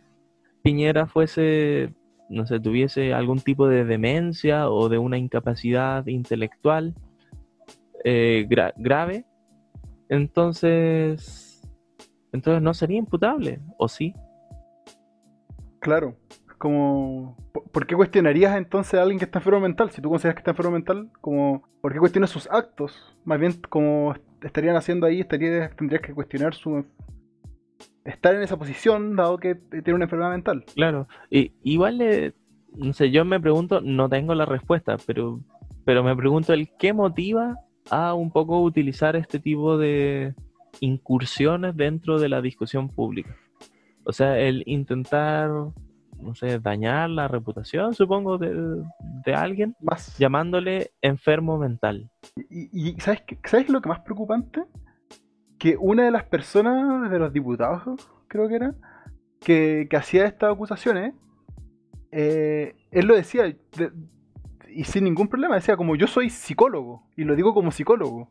[0.62, 1.94] Piñera fuese,
[2.28, 6.94] no sé, tuviese algún tipo de demencia o de una incapacidad intelectual
[8.04, 9.24] eh, grave,
[10.08, 11.62] entonces,
[12.32, 14.14] entonces no sería imputable, ¿o sí?
[15.80, 16.16] Claro,
[16.60, 17.38] como,
[17.72, 19.90] ¿por qué cuestionarías entonces a alguien que está enfermo mental?
[19.92, 23.16] Si tú consideras que está enfermo mental, como, ¿por qué cuestionas sus actos?
[23.24, 26.84] Más bien, como estarían haciendo ahí, estarías, tendrías que cuestionar su
[28.04, 30.66] estar en esa posición, dado que tiene una enfermedad mental.
[30.74, 32.34] Claro, y igual, le,
[32.76, 35.40] no sé, yo me pregunto, no tengo la respuesta, pero,
[35.86, 37.56] pero me pregunto el qué motiva
[37.88, 40.34] a un poco utilizar este tipo de
[40.80, 43.34] incursiones dentro de la discusión pública.
[44.04, 45.50] O sea, el intentar,
[46.20, 50.16] no sé, dañar la reputación, supongo, de, alguien, más.
[50.18, 52.10] llamándole enfermo mental.
[52.48, 54.62] ¿Y, ¿sabes, ¿sabes lo que más preocupante?
[55.58, 58.74] Que una de las personas de los diputados, creo que era,
[59.40, 61.14] que, hacía estas acusaciones,
[62.12, 63.54] eh, él lo decía,
[64.68, 68.30] y sin ningún problema, decía como yo soy psicólogo, y lo digo como psicólogo.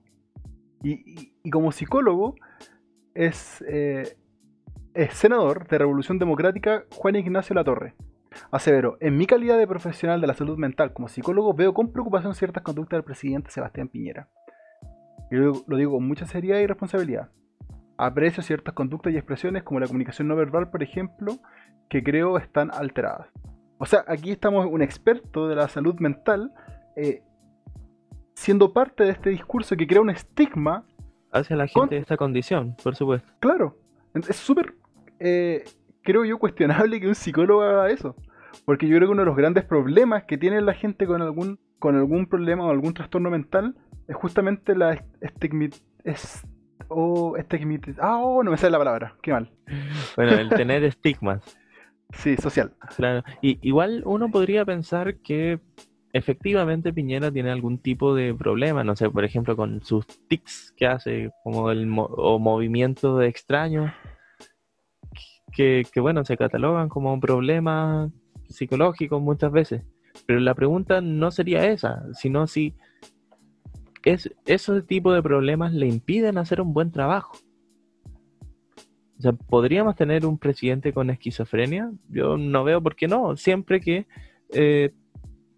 [0.81, 2.35] Y, como psicólogo
[3.13, 4.17] es, eh, es
[5.11, 7.95] senador de Revolución Democrática Juan Ignacio Latorre.
[8.51, 12.35] Aseveró, en mi calidad de profesional de la salud mental como psicólogo veo con preocupación
[12.35, 14.27] ciertas conductas del presidente Sebastián Piñera.
[15.31, 17.29] Y lo digo con mucha seriedad y responsabilidad.
[17.97, 21.37] Aprecio ciertas conductas y expresiones como la comunicación no verbal, por ejemplo,
[21.89, 23.27] que creo están alteradas.
[23.77, 26.53] O sea, aquí estamos un experto de la salud mental
[26.95, 27.23] eh,
[28.35, 30.85] siendo parte de este discurso que crea un estigma
[31.31, 33.31] hacia la gente de esta condición, por supuesto.
[33.39, 33.77] Claro,
[34.13, 34.75] es súper
[35.19, 35.63] eh,
[36.01, 38.15] creo yo cuestionable que un psicólogo haga eso.
[38.65, 41.59] Porque yo creo que uno de los grandes problemas que tiene la gente con algún,
[41.79, 43.75] con algún problema o algún trastorno mental
[44.07, 45.75] es justamente la estigmit...
[46.03, 46.43] Es,
[46.87, 47.35] oh,
[47.99, 49.15] Ah, oh, no me sale la palabra.
[49.21, 49.51] Qué mal.
[50.15, 51.41] Bueno, el tener estigmas.
[52.11, 52.73] Sí, social.
[52.95, 53.23] Claro.
[53.41, 55.59] Y, igual uno podría pensar que
[56.11, 60.87] efectivamente Piñera tiene algún tipo de problema, no sé, por ejemplo, con sus tics que
[60.87, 63.91] hace, como el o movimiento de extraños,
[65.51, 68.11] que, bueno, se catalogan como problemas
[68.47, 69.83] psicológicos muchas veces.
[70.25, 72.75] Pero la pregunta no sería esa, sino si
[74.03, 77.37] es, esos tipos de problemas le impiden hacer un buen trabajo.
[79.17, 81.91] O sea, ¿podríamos tener un presidente con esquizofrenia?
[82.07, 83.35] Yo no veo por qué no.
[83.35, 84.07] Siempre que
[84.53, 84.93] eh,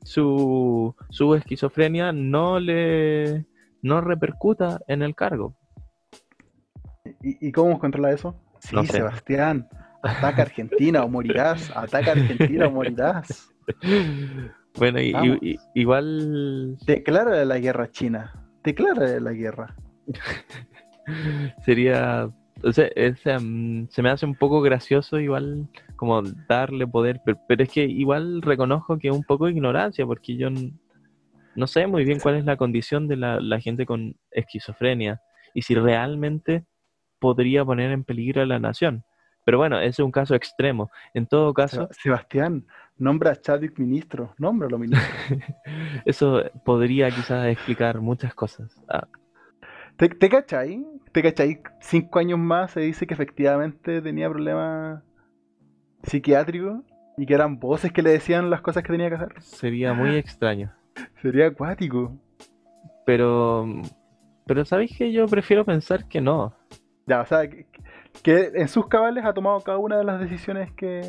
[0.04, 3.46] su, su esquizofrenia no le
[3.82, 5.56] no repercuta en el cargo.
[7.24, 8.36] ¿Y, cómo controla eso?
[8.62, 9.68] Sí, Sebastián,
[10.02, 13.52] ataca Argentina o morirás, ataca Argentina o morirás.
[14.78, 16.78] Bueno, y, igual...
[16.86, 19.76] Declara la guerra china, declara la guerra.
[21.66, 22.32] Sería
[22.64, 27.70] o sea, mm, se me hace un poco gracioso igual como darle poder, pero, es
[27.70, 30.50] que igual reconozco que es un poco de ignorancia, porque yo
[31.56, 35.22] no sé muy bien cuál es la condición de la, gente con esquizofrenia
[35.54, 36.66] y si realmente
[37.22, 39.06] podría poner en peligro a la nación.
[39.46, 40.92] Pero bueno, ese es un caso extremo.
[41.14, 41.88] En todo caso...
[41.92, 42.66] Sebastián,
[42.98, 45.08] nombra a Chadwick ministro, nómbralo ministro.
[46.06, 48.76] Eso podría quizás explicar muchas cosas.
[48.90, 49.08] Ah.
[49.98, 50.86] ¿Te, ¿Te cachai?
[51.12, 51.62] ¿Te cachai?
[51.80, 55.04] Cinco años más se dice que efectivamente tenía problemas
[56.04, 56.82] psiquiátricos
[57.18, 59.34] y que eran voces que le decían las cosas que tenía que hacer.
[59.42, 60.74] Sería muy extraño.
[61.22, 62.16] Sería acuático.
[63.06, 63.68] Pero,
[64.46, 66.56] pero ¿sabéis que yo prefiero pensar que no?
[67.08, 71.02] Ya, o sea, que, en sus cabales ha tomado cada una de las decisiones que,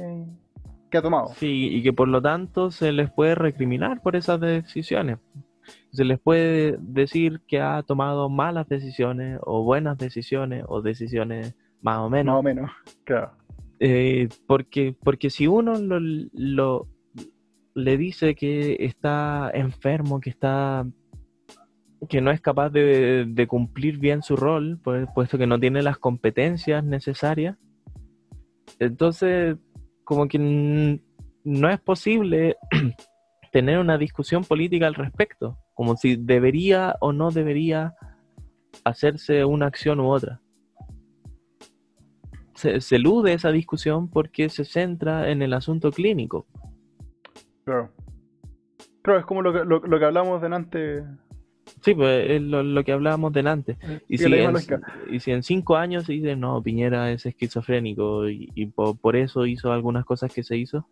[0.90, 1.28] que ha tomado.
[1.34, 5.18] Sí, y que por lo tanto se les puede recriminar por esas decisiones.
[5.92, 11.98] Se les puede decir que ha tomado malas decisiones o buenas decisiones o decisiones más
[11.98, 12.32] o menos.
[12.34, 12.70] Más o menos,
[13.04, 13.32] claro.
[13.78, 16.86] Eh, porque, porque si uno lo,
[17.74, 20.86] le dice que está enfermo, que está
[22.08, 25.98] que no es capaz de, cumplir bien su rol, pues, puesto que no tiene las
[25.98, 27.56] competencias necesarias,
[28.78, 29.56] entonces
[30.04, 31.00] como que
[31.44, 32.56] no es posible
[33.52, 37.94] tener una discusión política al respecto, como si debería o no debería
[38.84, 40.40] hacerse una acción u otra.
[42.54, 46.46] Se, elude esa discusión porque se centra en el asunto clínico.
[47.64, 47.90] Claro.
[49.02, 51.02] Claro, es como lo que, lo, que hablamos delante.
[51.80, 53.76] Sí, pues es lo, que hablábamos delante.
[54.08, 54.54] Y, si en,
[55.10, 59.72] y si en cinco años se dice, no, Piñera es esquizofrénico y, por, eso hizo
[59.72, 60.86] algunas cosas que se hizo,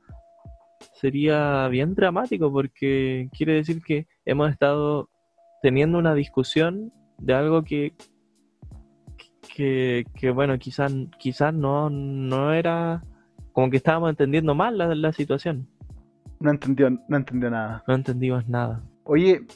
[0.94, 5.10] sería bien dramático porque quiere decir que hemos estado
[5.62, 7.92] teniendo una discusión de algo que,
[9.54, 13.04] que, bueno, quizás quizás no, no era
[13.52, 15.68] como que estábamos entendiendo mal la, situación.
[16.40, 17.84] No entendió, no entendió nada.
[17.86, 18.82] No entendimos nada.
[19.04, 19.46] Oye,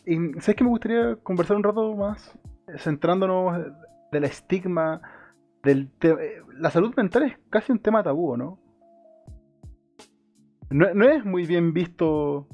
[0.41, 2.37] ¿sabes que me gustaría conversar un rato más?
[2.79, 3.61] Centrándonos
[4.11, 5.01] del estigma,
[5.63, 5.91] del
[6.59, 8.59] la salud mental es casi un tema tabú, ¿no?
[10.71, 12.49] no, es muy bien visto,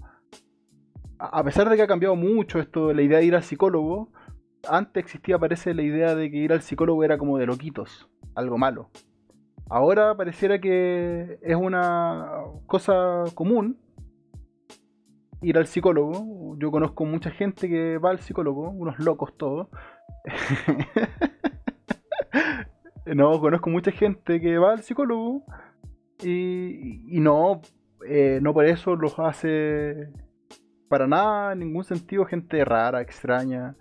[1.18, 4.10] a pesar de que ha cambiado mucho esto, la idea de ir al psicólogo,
[4.68, 8.58] antes existía, parece, la idea de que ir al psicólogo era como de loquitos, algo
[8.58, 8.90] malo.
[9.70, 12.28] Ahora pareciera que es una
[12.66, 13.78] cosa común
[15.42, 16.56] ir al psicólogo.
[16.58, 19.68] Yo conozco mucha gente que va al psicólogo, unos locos todos.
[23.06, 25.44] no, conozco mucha gente que va al psicólogo
[26.22, 27.60] y, y no
[28.06, 30.08] eh, no por eso los hace
[30.88, 33.76] para nada, en ningún sentido, gente rara, extraña.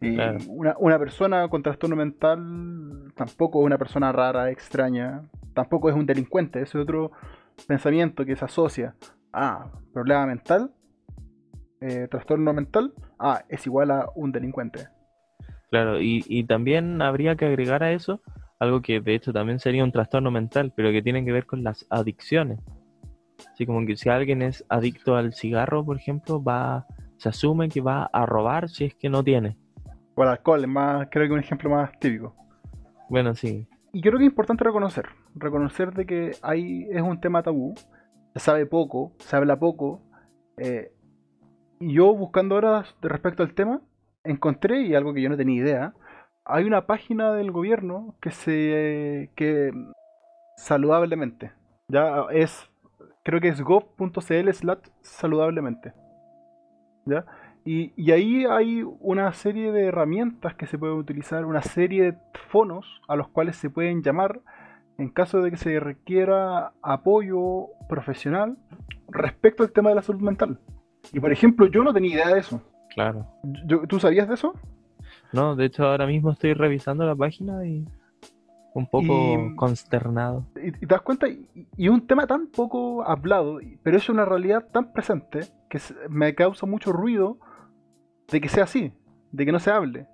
[0.00, 6.06] Y una, persona con trastorno mental tampoco es una persona rara, extraña, tampoco es un
[6.06, 7.10] delincuente, ese es otro
[7.66, 8.94] pensamiento que se asocia.
[9.32, 10.70] Ah, problema mental,
[11.80, 14.88] eh, trastorno mental, ah, es igual a un delincuente.
[15.70, 18.22] Claro, y, y también habría que agregar a eso
[18.58, 21.62] algo que de hecho también sería un trastorno mental, pero que tiene que ver con
[21.62, 22.60] las adicciones.
[23.52, 26.86] Así como que si alguien es adicto al cigarro, por ejemplo, va,
[27.18, 29.56] se asume que va a robar si es que no tiene.
[30.16, 32.34] O al alcohol, es más, creo que un ejemplo más típico.
[33.08, 33.68] Bueno, sí.
[33.92, 37.74] Y creo que es importante reconocer, reconocer de que hay, es un tema tabú,
[38.34, 40.02] se sabe poco, se habla poco.
[40.56, 40.92] Eh,
[41.80, 43.80] yo buscando ahora respecto al tema,
[44.24, 45.94] encontré, y algo que yo no tenía idea,
[46.44, 49.72] hay una página del gobierno que se que
[50.56, 51.52] saludablemente.
[51.88, 52.70] Ya es,
[53.24, 55.92] creo que es gov.cl slash saludablemente.
[57.06, 57.24] ¿Ya?
[57.64, 62.18] Y, y, ahí hay una serie de herramientas que se pueden utilizar, una serie de
[62.48, 64.40] fonos a los cuales se pueden llamar
[64.96, 68.56] en caso de que se requiera apoyo profesional
[69.08, 70.58] respecto al tema de la salud mental.
[71.12, 72.60] Y por ejemplo, yo no tenía idea de eso.
[72.94, 73.26] Claro.
[73.88, 74.54] ¿Tú sabías de eso?
[75.32, 77.86] No, de hecho ahora mismo estoy revisando la página y
[78.74, 80.46] un poco consternado.
[80.62, 84.92] Y, te das cuenta, y, un tema tan poco hablado, pero es una realidad tan
[84.92, 87.38] presente que me causa mucho ruido
[88.30, 88.92] de que sea así,
[89.32, 90.06] de que no se hable.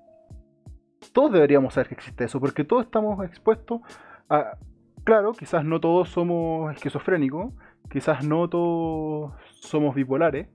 [1.13, 3.81] Todos deberíamos saber que existe eso, porque todos estamos expuestos
[4.29, 4.57] a...
[5.05, 7.53] Claro, quizás no todos somos esquizofrénicos,
[7.91, 10.49] quizás no todos somos bipolares,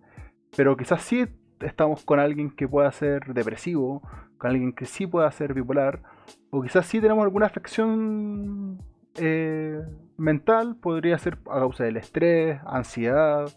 [0.56, 1.28] pero quizás sí
[1.62, 4.02] estamos con alguien que pueda ser depresivo,
[4.38, 6.02] con alguien que sí pueda ser bipolar,
[6.50, 8.80] o quizás sí tenemos alguna afección
[9.16, 9.80] eh,
[10.18, 13.50] mental, podría ser a causa del estrés, ansiedad,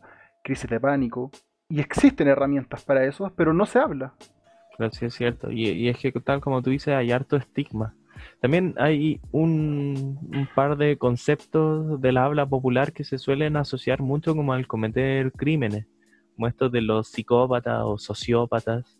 [0.43, 1.31] crisis de pánico.
[1.69, 4.15] Y existen herramientas para eso, pero no se habla.
[4.77, 5.51] Claro, sí es cierto.
[5.51, 7.95] Y, es que tal como tú dices, hay harto estigma.
[8.41, 14.01] También hay un, un, par de conceptos de la habla popular que se suelen asociar
[14.01, 15.87] mucho como al cometer crímenes,
[16.43, 18.99] como estos de los psicópatas o sociópatas,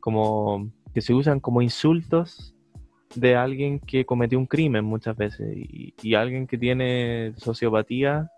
[0.00, 2.54] como que se usan como insultos
[3.14, 8.30] de alguien que cometió un crimen muchas veces y, alguien que tiene sociopatía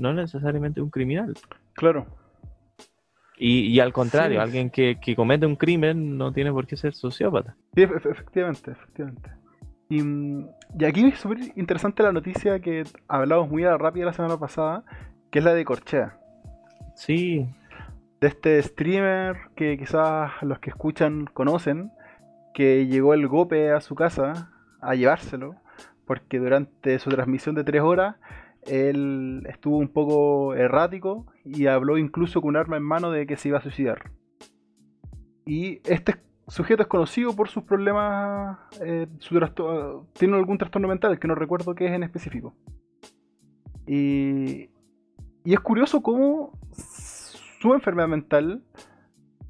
[0.00, 1.34] no necesariamente un criminal.
[1.74, 2.06] Claro.
[3.38, 7.54] Y, al contrario, alguien que, comete un crimen no tiene por qué ser sociópata.
[7.76, 9.30] Sí, efectivamente, efectivamente.
[9.88, 10.00] Y,
[10.76, 14.38] y aquí es súper interesante la noticia que hablamos muy a la rápida la semana
[14.38, 14.82] pasada,
[15.30, 16.16] que es la de Corchea.
[16.96, 17.48] Sí,
[18.20, 21.90] de este streamer que quizás los que escuchan conocen,
[22.52, 25.56] que llegó el gope a su casa a llevárselo,
[26.06, 28.16] porque durante su transmisión de tres horas
[28.66, 33.36] él estuvo un poco errático y habló incluso con un arma en mano de que
[33.36, 34.10] se iba a suicidar.
[35.46, 36.16] Y este
[36.46, 39.06] sujeto es conocido por sus problemas, eh,
[40.12, 42.54] tiene algún trastorno mental que no recuerdo qué es en específico.
[43.86, 44.68] Y,
[45.44, 46.52] y es curioso cómo
[47.60, 48.62] su enfermedad mental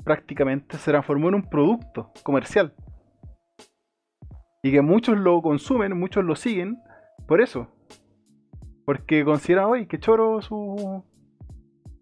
[0.05, 2.75] prácticamente se transformó en un producto comercial.
[4.63, 6.79] Y que muchos lo consumen, muchos lo siguen
[7.27, 7.69] por eso.
[8.85, 11.05] Porque consideran, hoy que choro su,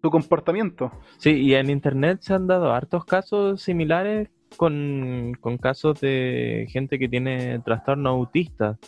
[0.01, 0.91] su comportamiento.
[1.17, 6.97] Sí, y en internet se han dado hartos casos similares con, con casos de gente
[6.97, 8.79] que tiene trastorno autista.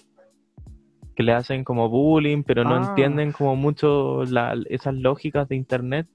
[1.15, 2.87] Que le hacen como bullying, pero no ah.
[2.89, 6.07] entienden como mucho esas lógicas de internet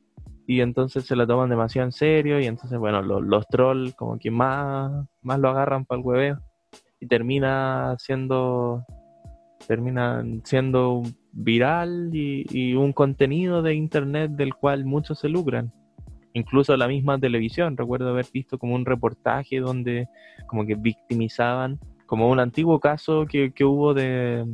[0.47, 4.31] y entonces se la toman demasiado en serio y entonces, bueno, los trolls como que
[4.31, 6.39] más, más lo agarran para el hueveo
[7.01, 8.85] y termina siendo,
[9.67, 15.73] terminan siendo viral y, un contenido de internet del cual muchos se lucran.
[16.33, 20.09] Incluso la misma televisión, recuerdo haber visto como un reportaje donde
[20.47, 24.47] como que victimizaban, como un antiguo caso que, hubo de,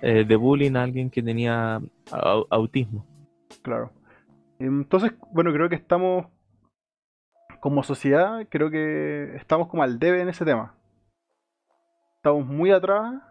[0.00, 1.80] eh, de bullying a alguien que tenía
[2.50, 3.04] autismo.
[3.62, 3.90] Claro.
[4.58, 6.26] Entonces, bueno, creo que estamos,
[7.60, 10.74] como sociedad, creo que estamos como al debe en ese tema.
[12.16, 13.22] Estamos muy atrás,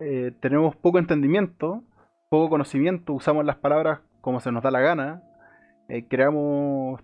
[0.00, 1.82] eh, tenemos poco entendimiento,
[2.28, 5.22] poco conocimiento, usamos las palabras como se nos da la gana,
[5.88, 7.00] eh, creamos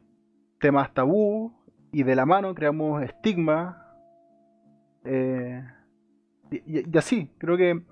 [0.58, 1.52] temas tabú
[1.92, 3.96] y de la mano creamos estigma.
[5.04, 5.64] Eh,
[6.50, 7.82] y, así, creo que...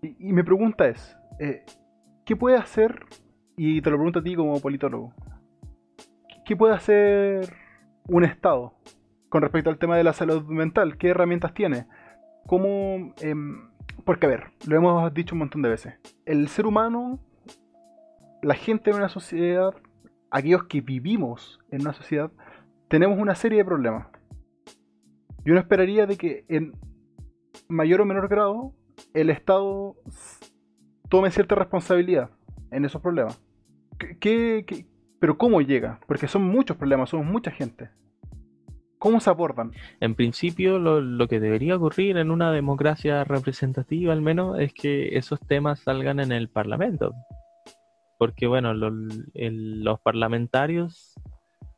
[0.00, 1.16] Y, y mi pregunta es,
[2.24, 3.04] ¿qué puede hacer
[3.58, 5.12] y te lo pregunto a ti como politólogo.
[6.46, 7.52] ¿Qué puede hacer
[8.06, 8.72] un Estado
[9.28, 10.96] con respecto al tema de la salud mental?
[10.96, 11.86] ¿Qué herramientas tiene?
[12.46, 13.12] ¿Cómo...?
[13.20, 13.68] Em,
[14.04, 15.94] porque, a ver, lo hemos dicho un montón de veces.
[16.24, 17.18] El ser humano,
[18.42, 19.74] la gente en una sociedad,
[20.30, 22.30] aquellos que vivimos en una sociedad,
[22.86, 24.06] tenemos una serie de problemas.
[25.44, 26.74] Yo no esperaría de que en
[27.68, 28.72] mayor o menor grado
[29.14, 29.96] el Estado
[31.08, 32.30] tome cierta responsabilidad
[32.70, 33.47] en esos problemas.
[33.98, 34.64] ¿Qué,
[35.18, 36.00] pero cómo llega?
[36.06, 37.90] Porque son muchos problemas, somos mucha gente.
[38.98, 39.72] ¿Cómo se abordan?
[40.00, 45.38] En principio, lo, que debería ocurrir en una democracia representativa, al menos, es que esos
[45.40, 47.14] temas salgan en el Parlamento.
[48.18, 51.14] Porque, bueno, los parlamentarios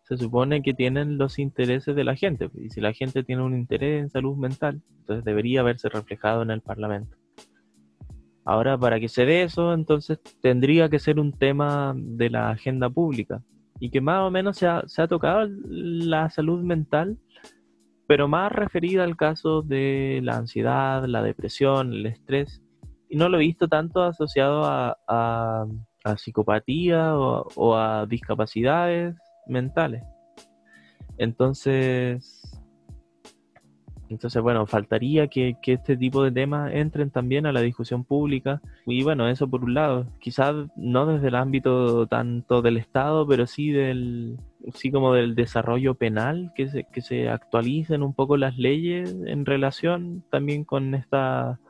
[0.05, 2.51] se supone que tienen los intereses de la gente.
[2.55, 6.51] Y si la gente tiene un interés en salud mental, entonces debería verse reflejado en
[6.51, 7.20] el Parlamento.
[8.51, 12.91] Ahora, para que se dé eso, entonces tendría que ser un tema de la agenda
[12.91, 13.45] pública
[13.79, 17.17] y que más o menos se ha, tocado la salud mental,
[18.09, 22.61] pero más referida al caso de la ansiedad, la depresión, el estrés,
[23.09, 29.15] y no lo he visto tanto asociado a, a, psicopatía o a discapacidades
[29.47, 30.03] mentales.
[31.19, 32.60] Entonces,
[34.11, 38.61] entonces, bueno, faltaría que, este tipo de temas entren también a la discusión pública.
[38.85, 43.47] Y bueno, eso por un lado, quizás no desde el ámbito tanto del Estado, pero
[43.47, 44.37] sí del
[44.75, 49.47] sí como del desarrollo penal, que se, que se actualicen un poco las leyes en
[49.47, 51.61] relación también con esta,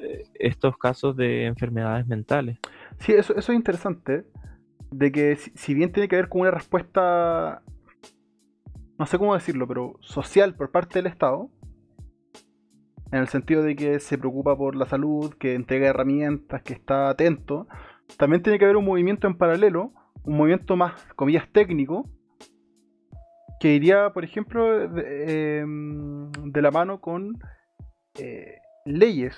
[0.00, 2.58] eh, estos casos de enfermedades mentales.
[2.98, 4.24] Sí, eso, eso es interesante,
[4.90, 7.62] de que si bien tiene que ver con una respuesta
[8.98, 11.48] no sé cómo decirlo, pero social por parte del Estado,
[13.10, 17.08] en el sentido de que se preocupa por la salud, que entrega herramientas, que está
[17.08, 17.66] atento,
[18.16, 19.92] también tiene que haber un movimiento en paralelo,
[20.24, 22.08] un movimiento más, comillas, técnico,
[23.60, 27.38] que iría, por ejemplo, de, de la mano con
[28.18, 29.36] eh, leyes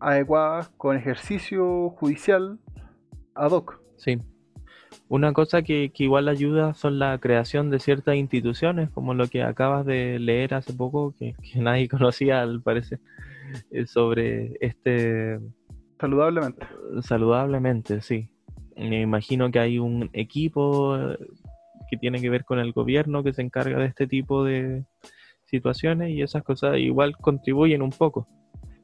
[0.00, 2.58] adecuadas, con ejercicio judicial
[3.34, 3.80] ad hoc.
[3.96, 4.18] Sí.
[5.08, 9.42] Una cosa que, que, igual ayuda son la creación de ciertas instituciones, como lo que
[9.42, 13.00] acabas de leer hace poco, que, que nadie conocía al parecer,
[13.70, 15.38] eh, sobre este...
[16.00, 16.66] Saludablemente.
[17.02, 18.28] Saludablemente, sí.
[18.76, 21.16] Me imagino que hay un equipo eh,
[21.88, 24.84] que tiene que ver con el gobierno que se encarga de este tipo de
[25.44, 28.26] situaciones y esas cosas igual contribuyen un poco.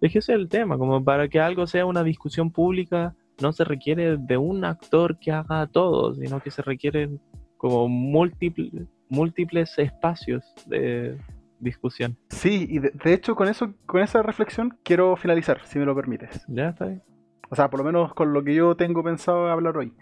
[0.01, 3.53] Es que ese es el tema, como para que algo sea una discusión pública no
[3.53, 7.21] se requiere de un actor que haga todo, sino que se requieren
[7.57, 11.19] como múltiples, múltiples espacios de
[11.61, 12.17] discusión.
[12.29, 15.95] Sí, y de, de, hecho con eso, con esa reflexión quiero finalizar, si me lo
[15.95, 16.45] permites.
[16.49, 17.03] Ya está bien.
[17.51, 19.93] O sea, por lo menos con lo que yo tengo pensado hablar hoy.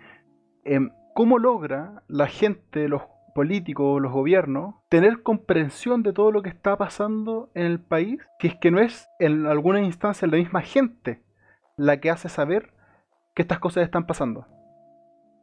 [0.64, 0.78] Eh,
[1.14, 3.02] ¿Cómo logra la gente, los
[3.34, 8.48] políticos, los gobiernos, tener comprensión de todo lo que está pasando en el país, que
[8.48, 11.22] es que no es en alguna instancia la misma gente
[11.76, 12.72] la que hace saber
[13.40, 14.46] que estas cosas están pasando.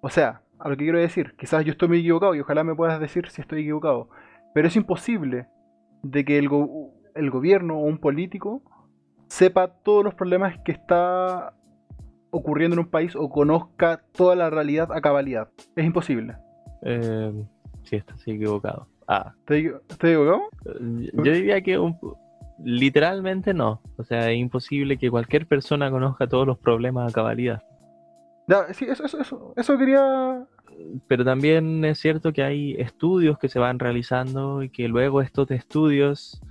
[0.02, 2.76] O sea, a lo que quiero decir, quizás yo estoy muy equivocado y ojalá me
[2.76, 4.10] puedas decir si estoy equivocado,
[4.54, 5.48] pero es imposible
[6.04, 8.62] de que el, go el gobierno o un político
[9.28, 11.54] sepa todos los problemas que está
[12.30, 15.50] ocurriendo en un país o conozca toda la realidad a cabalidad.
[15.76, 16.36] Es imposible.
[16.84, 17.34] Eh,
[17.84, 18.88] sí, estás equivocado.
[19.08, 19.34] Ah.
[19.39, 20.43] ¿Estoy, ¿Estoy equivocado?
[21.14, 21.98] Yo diría que un,
[22.64, 23.82] literalmente no.
[23.98, 27.64] O sea, es imposible que cualquier persona conozca todos los problemas a cabalidad.
[28.48, 30.48] Ya, sí, eso, eso, eso, eso quería...
[31.08, 35.50] Pero también es cierto que hay estudios que se van realizando y que luego estos
[35.52, 36.41] estudios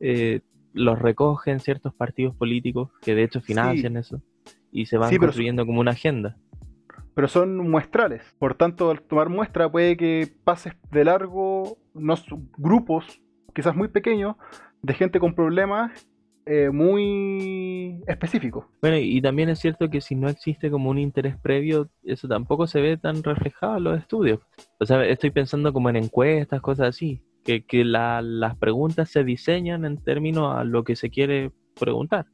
[0.00, 0.40] eh,
[0.72, 3.98] los recogen ciertos partidos políticos que de hecho financian sí.
[3.98, 4.22] eso
[4.70, 6.36] y se van sí, construyendo como una agenda.
[7.14, 12.24] Pero son muestrales, por tanto al tomar muestra puede que pases de largo unos
[12.56, 13.20] grupos,
[13.54, 14.36] quizás muy pequeños,
[14.82, 16.06] de gente con problemas
[16.50, 18.66] eh, muy específico.
[18.80, 22.66] Bueno, y también es cierto que si no existe como un interés previo, eso tampoco
[22.66, 24.40] se ve tan reflejado en los estudios.
[24.80, 29.24] O sea, estoy pensando como en encuestas, cosas así, que, que la, las preguntas se
[29.24, 32.26] diseñan en términos a lo que se quiere preguntar.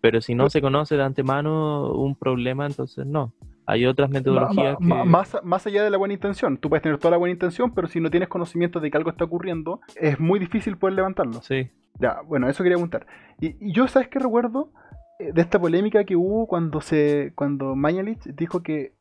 [0.00, 3.34] Pero si no se conoce de antemano un problema, entonces no.
[3.66, 4.84] Hay otras metodologías que...
[4.84, 6.58] Más, más allá de la buena intención.
[6.58, 9.10] Tú puedes tener toda la buena intención, pero si no tienes conocimiento de que algo
[9.10, 11.40] está ocurriendo, es muy difícil poder levantarlo.
[11.42, 11.70] Sí.
[12.00, 13.06] Ya, bueno, eso quería preguntar.
[13.40, 14.72] Y, y yo, ¿sabes qué recuerdo?
[15.20, 18.94] Eh, de esta polémica que hubo cuando se cuando Mañalich dijo que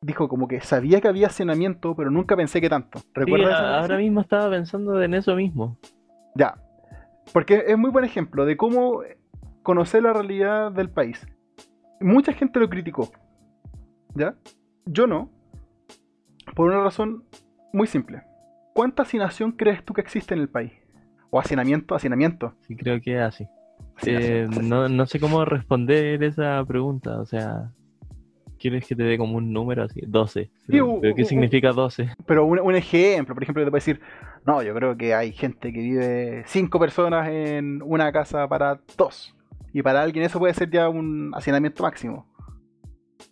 [0.00, 3.00] dijo como que sabía que había hacinamiento, pero nunca pensé que tanto.
[3.14, 5.78] ¿Recuerdas sí, ahora mismo estaba pensando en eso mismo.
[6.34, 6.56] Ya.
[7.32, 9.00] Porque es muy buen ejemplo de cómo
[9.62, 11.26] conocer la realidad del país.
[12.00, 13.10] Mucha gente lo criticó.
[14.14, 14.36] ¿Ya?
[14.84, 15.30] Yo no.
[16.54, 17.24] Por una razón
[17.72, 18.22] muy simple.
[18.74, 20.72] ¿Cuánta hacinación crees tú que existe en el país?
[21.34, 21.96] ¿O hacinamiento?
[21.96, 22.54] ¿Hacinamiento?
[22.60, 23.48] Sí, creo que es así.
[24.06, 27.18] Eh, no, no sé cómo responder esa pregunta.
[27.18, 27.72] O sea,
[28.56, 30.00] ¿quieres que te dé como un número así?
[30.06, 30.48] 12.
[30.68, 32.10] Pero, Sí, ¿pero ¿Qué significa 12?
[32.24, 34.00] Pero un, un ejemplo, por ejemplo, te puedo decir,
[34.46, 39.34] no, yo creo que hay gente que vive cinco personas en una casa para dos.
[39.72, 42.28] Y para alguien eso puede ser ya un hacinamiento máximo.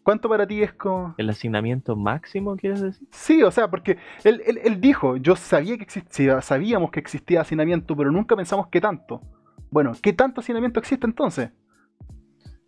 [0.02, 1.14] ¿Cuánto para ti es como...?
[1.18, 3.08] ¿El asignamiento máximo, quieres decir?
[3.10, 7.40] Sí, o sea, porque él, él, él dijo, yo sabía que existía, sabíamos que existía
[7.40, 9.20] hacinamiento, pero nunca pensamos que tanto.
[9.70, 11.50] Bueno, ¿qué tanto hacinamiento existe entonces?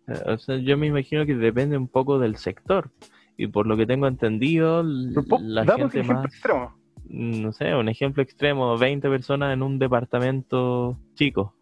[0.07, 2.91] Eh, O sea, yo me imagino que depende un poco del sector.
[3.37, 6.77] Y por lo que tengo entendido, la un gente ejemplo más, extremo.
[7.09, 11.53] no sé, un ejemplo extremo, 20 personas en un departamento chico.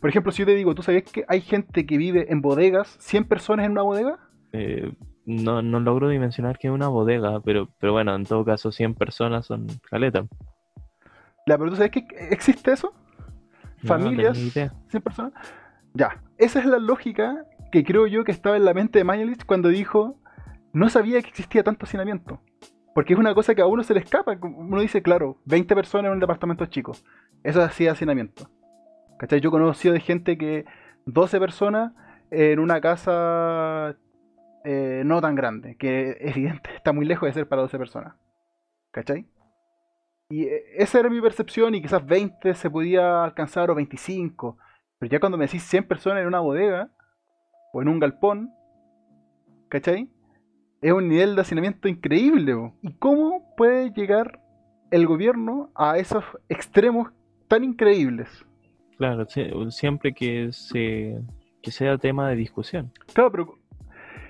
[0.00, 2.96] Por ejemplo, si yo te digo, ¿tú sabías que hay gente que vive en bodegas,
[3.00, 4.18] 100 personas en una bodega?
[4.52, 4.92] Eh,
[5.26, 8.94] no, no logro dimensionar que es una bodega, pero, pero bueno, en todo caso 100
[8.94, 10.26] personas son caleta.
[11.46, 12.92] Ya, pero ¿tú sabes que existe eso?
[13.84, 14.74] Familias, no tengo idea.
[14.88, 15.32] 100 personas.
[15.94, 19.44] Ya, esa es la lógica que creo yo que estaba en la mente de Mayelich
[19.44, 20.20] cuando dijo
[20.72, 22.40] no sabía que existía tanto hacinamiento.
[22.94, 24.36] Porque es una cosa que a uno se le escapa.
[24.40, 26.92] Uno dice, claro, 20 personas en un departamento chico.
[27.42, 28.50] Eso es así hacinamiento.
[29.20, 29.42] ¿Cachai?
[29.42, 30.64] Yo he conocido de gente que
[31.04, 31.92] 12 personas
[32.30, 33.94] en una casa
[34.64, 38.14] eh, no tan grande, que evidente está muy lejos de ser para 12 personas.
[38.90, 39.26] ¿Cachai?
[40.30, 44.56] Y eh, esa era mi percepción y quizás 20 se podía alcanzar o 25.
[44.98, 46.90] Pero ya cuando me decís 100 personas en una bodega
[47.74, 48.54] o en un galpón,
[49.68, 50.08] ¿cachai?
[50.80, 52.72] Es un nivel de hacinamiento increíble.
[52.80, 54.40] ¿Y cómo puede llegar
[54.90, 57.12] el gobierno a esos extremos
[57.48, 58.46] tan increíbles?
[59.00, 59.24] Claro,
[59.70, 61.18] siempre que, se,
[61.62, 62.92] que sea tema de discusión.
[63.14, 63.58] Claro, pero...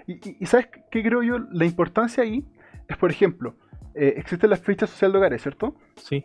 [0.07, 1.39] Y, ¿sabes qué creo yo?
[1.51, 2.45] La importancia ahí
[2.87, 3.57] es, por ejemplo,
[3.97, 5.75] eh, existen las fichas sociales de hogares, ¿cierto?
[5.97, 6.25] Sí.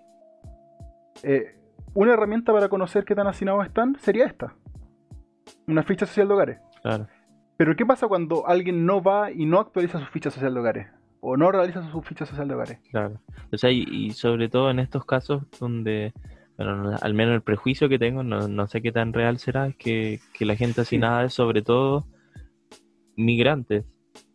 [1.24, 1.56] Eh,
[1.96, 4.54] una herramienta para conocer qué tan hacinados están sería esta.
[5.66, 6.60] Una ficha social de hogares.
[6.84, 7.08] Claro.
[7.58, 10.88] Pero ¿qué pasa cuando alguien no va y no actualiza su ficha social de hogares?
[11.20, 12.78] O no realiza su ficha social de hogares.
[12.91, 13.20] Claro.
[13.52, 16.14] O sea, y, sobre todo en estos casos donde,
[16.58, 20.20] bueno, al menos el prejuicio que tengo, no, sé qué tan real será, es que,
[20.39, 22.06] la gente hacinada es sobre todo
[23.18, 23.86] migrantes,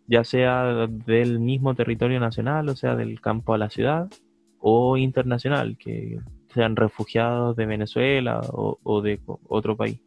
[0.06, 4.10] ya sea del mismo territorio nacional, o sea, del campo a la ciudad,
[4.58, 6.18] o internacional, que
[6.52, 10.00] sean refugiados de Venezuela o, de otro país.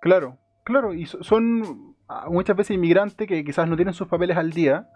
[0.00, 1.96] Claro, claro, y son
[2.28, 4.88] muchas veces inmigrantes que quizás no tienen sus papeles al día,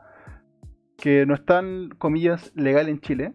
[0.96, 3.32] que no están, comillas, legal en Chile.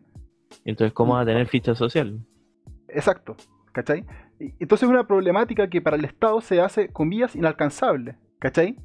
[0.63, 2.25] Entonces, ¿cómo va a tener ficha social?
[2.93, 3.35] Exacto,
[3.71, 4.05] ¿cachai?
[4.39, 8.77] Entonces es una problemática que para el Estado se hace, comillas, inalcanzable, ¿cachai?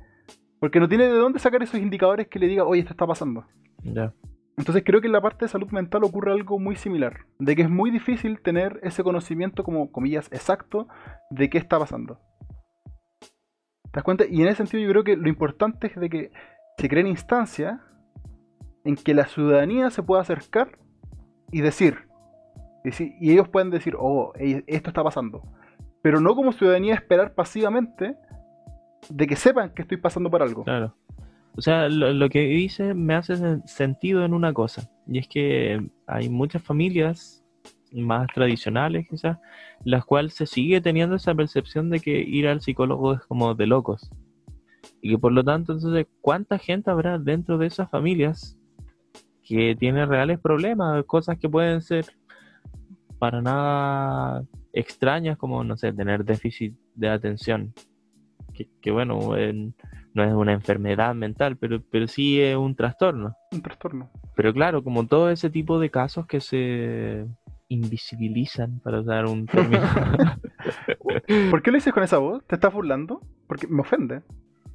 [0.58, 3.44] Porque no tiene de dónde sacar esos indicadores que le diga, oye, esto está pasando.
[3.82, 4.12] Ya.
[4.56, 7.62] Entonces creo que en la parte de salud mental ocurre algo muy similar, de que
[7.62, 10.86] es muy difícil tener ese conocimiento como, comillas, exacto
[11.30, 12.20] de qué está pasando.
[13.20, 14.24] ¿Te das cuenta?
[14.26, 16.32] Y en ese sentido yo creo que lo importante es de que
[16.78, 17.80] se creen instancias
[18.84, 20.78] en que la ciudadanía se pueda acercar
[21.50, 22.08] y decir,
[22.84, 25.42] y ellos pueden decir, oh, esto está pasando.
[26.02, 28.16] Pero no como ciudadanía esperar pasivamente
[29.08, 30.64] de que sepan que estoy pasando por algo.
[30.64, 30.94] Claro.
[31.56, 36.28] O sea, lo, que dice me hace sentido en una cosa, y es que hay
[36.28, 37.44] muchas familias
[37.92, 39.38] más tradicionales quizás,
[39.84, 43.66] las cuales se sigue teniendo esa percepción de que ir al psicólogo es como de
[43.66, 44.10] locos.
[45.00, 48.58] Y que por lo tanto, entonces, ¿cuánta gente habrá dentro de esas familias
[49.44, 52.06] que tiene reales problemas, cosas que pueden ser
[53.18, 57.72] para nada extrañas como, no sé, tener déficit de atención?
[58.52, 59.74] Que, que bueno, en,
[60.14, 63.36] no es una enfermedad mental, pero, pero sí es un trastorno.
[63.52, 64.10] Un trastorno.
[64.36, 67.26] Pero claro, como todo ese tipo de casos que se
[67.68, 69.82] invisibilizan, para usar un término.
[71.50, 72.44] ¿Por qué lo dices con esa voz?
[72.46, 73.20] ¿Te estás burlando?
[73.48, 74.22] Porque me ofende.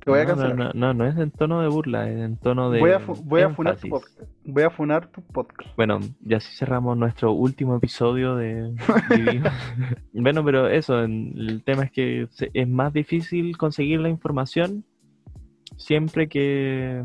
[0.04, 0.56] Te voy a cancelar.
[0.56, 2.80] No, no, no, es en tono de burla, es en tono de.
[2.80, 4.22] Voy a, voy a funar tu podcast.
[4.46, 5.76] Voy a funar tu podcast.
[5.76, 8.74] Bueno, ya así cerramos nuestro último episodio de.
[10.14, 14.86] bueno, pero eso, el tema es que es más difícil conseguir la información
[15.78, 17.04] siempre que,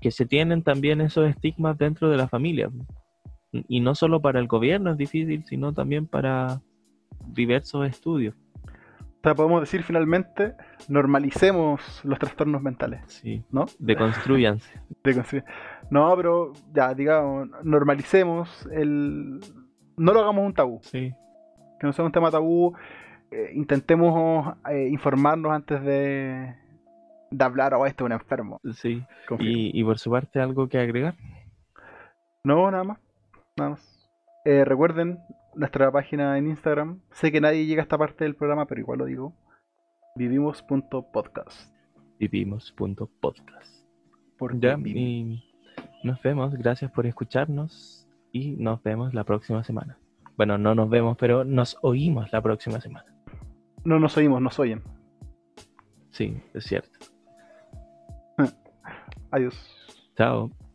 [0.00, 2.70] que se tienen también esos estigmas dentro de la familia.
[3.52, 6.60] Y no solo para el gobierno es difícil, sino también para
[7.26, 8.34] diversos estudios.
[9.18, 10.54] O sea, podemos decir finalmente,
[10.88, 13.00] normalicemos los trastornos mentales.
[13.06, 13.44] Sí.
[13.50, 13.66] ¿No?
[13.80, 14.80] Deconstruyanse.
[15.90, 19.40] no, pero ya, digamos, normalicemos el.
[19.96, 20.80] No lo hagamos un tabú.
[20.82, 21.12] Sí.
[21.80, 22.74] Que no sea un tema tabú.
[23.32, 26.54] Eh, intentemos eh, informarnos antes de,
[27.30, 28.60] de hablar o oh, este es un enfermo.
[28.74, 29.04] Sí.
[29.40, 31.14] ¿Y, por su parte algo que agregar?
[32.44, 32.98] No, nada más.
[33.56, 34.10] Nada más.
[34.44, 35.18] Eh, recuerden
[35.58, 37.00] nuestra página en Instagram.
[37.10, 39.34] Sé que nadie llega a esta parte del programa, pero igual lo digo.
[40.14, 41.72] Vivimos.podcast.
[42.18, 43.84] Vivimos.podcast.
[44.38, 45.42] Por ya, y
[46.04, 46.54] nos vemos.
[46.54, 48.08] Gracias por escucharnos.
[48.30, 49.98] Y nos vemos la próxima semana.
[50.36, 53.06] Bueno, no nos vemos, pero nos oímos la próxima semana.
[53.84, 54.82] No nos oímos, nos oyen.
[56.10, 56.98] Sí, es cierto.
[59.30, 59.56] Adiós.
[60.16, 60.67] Chao.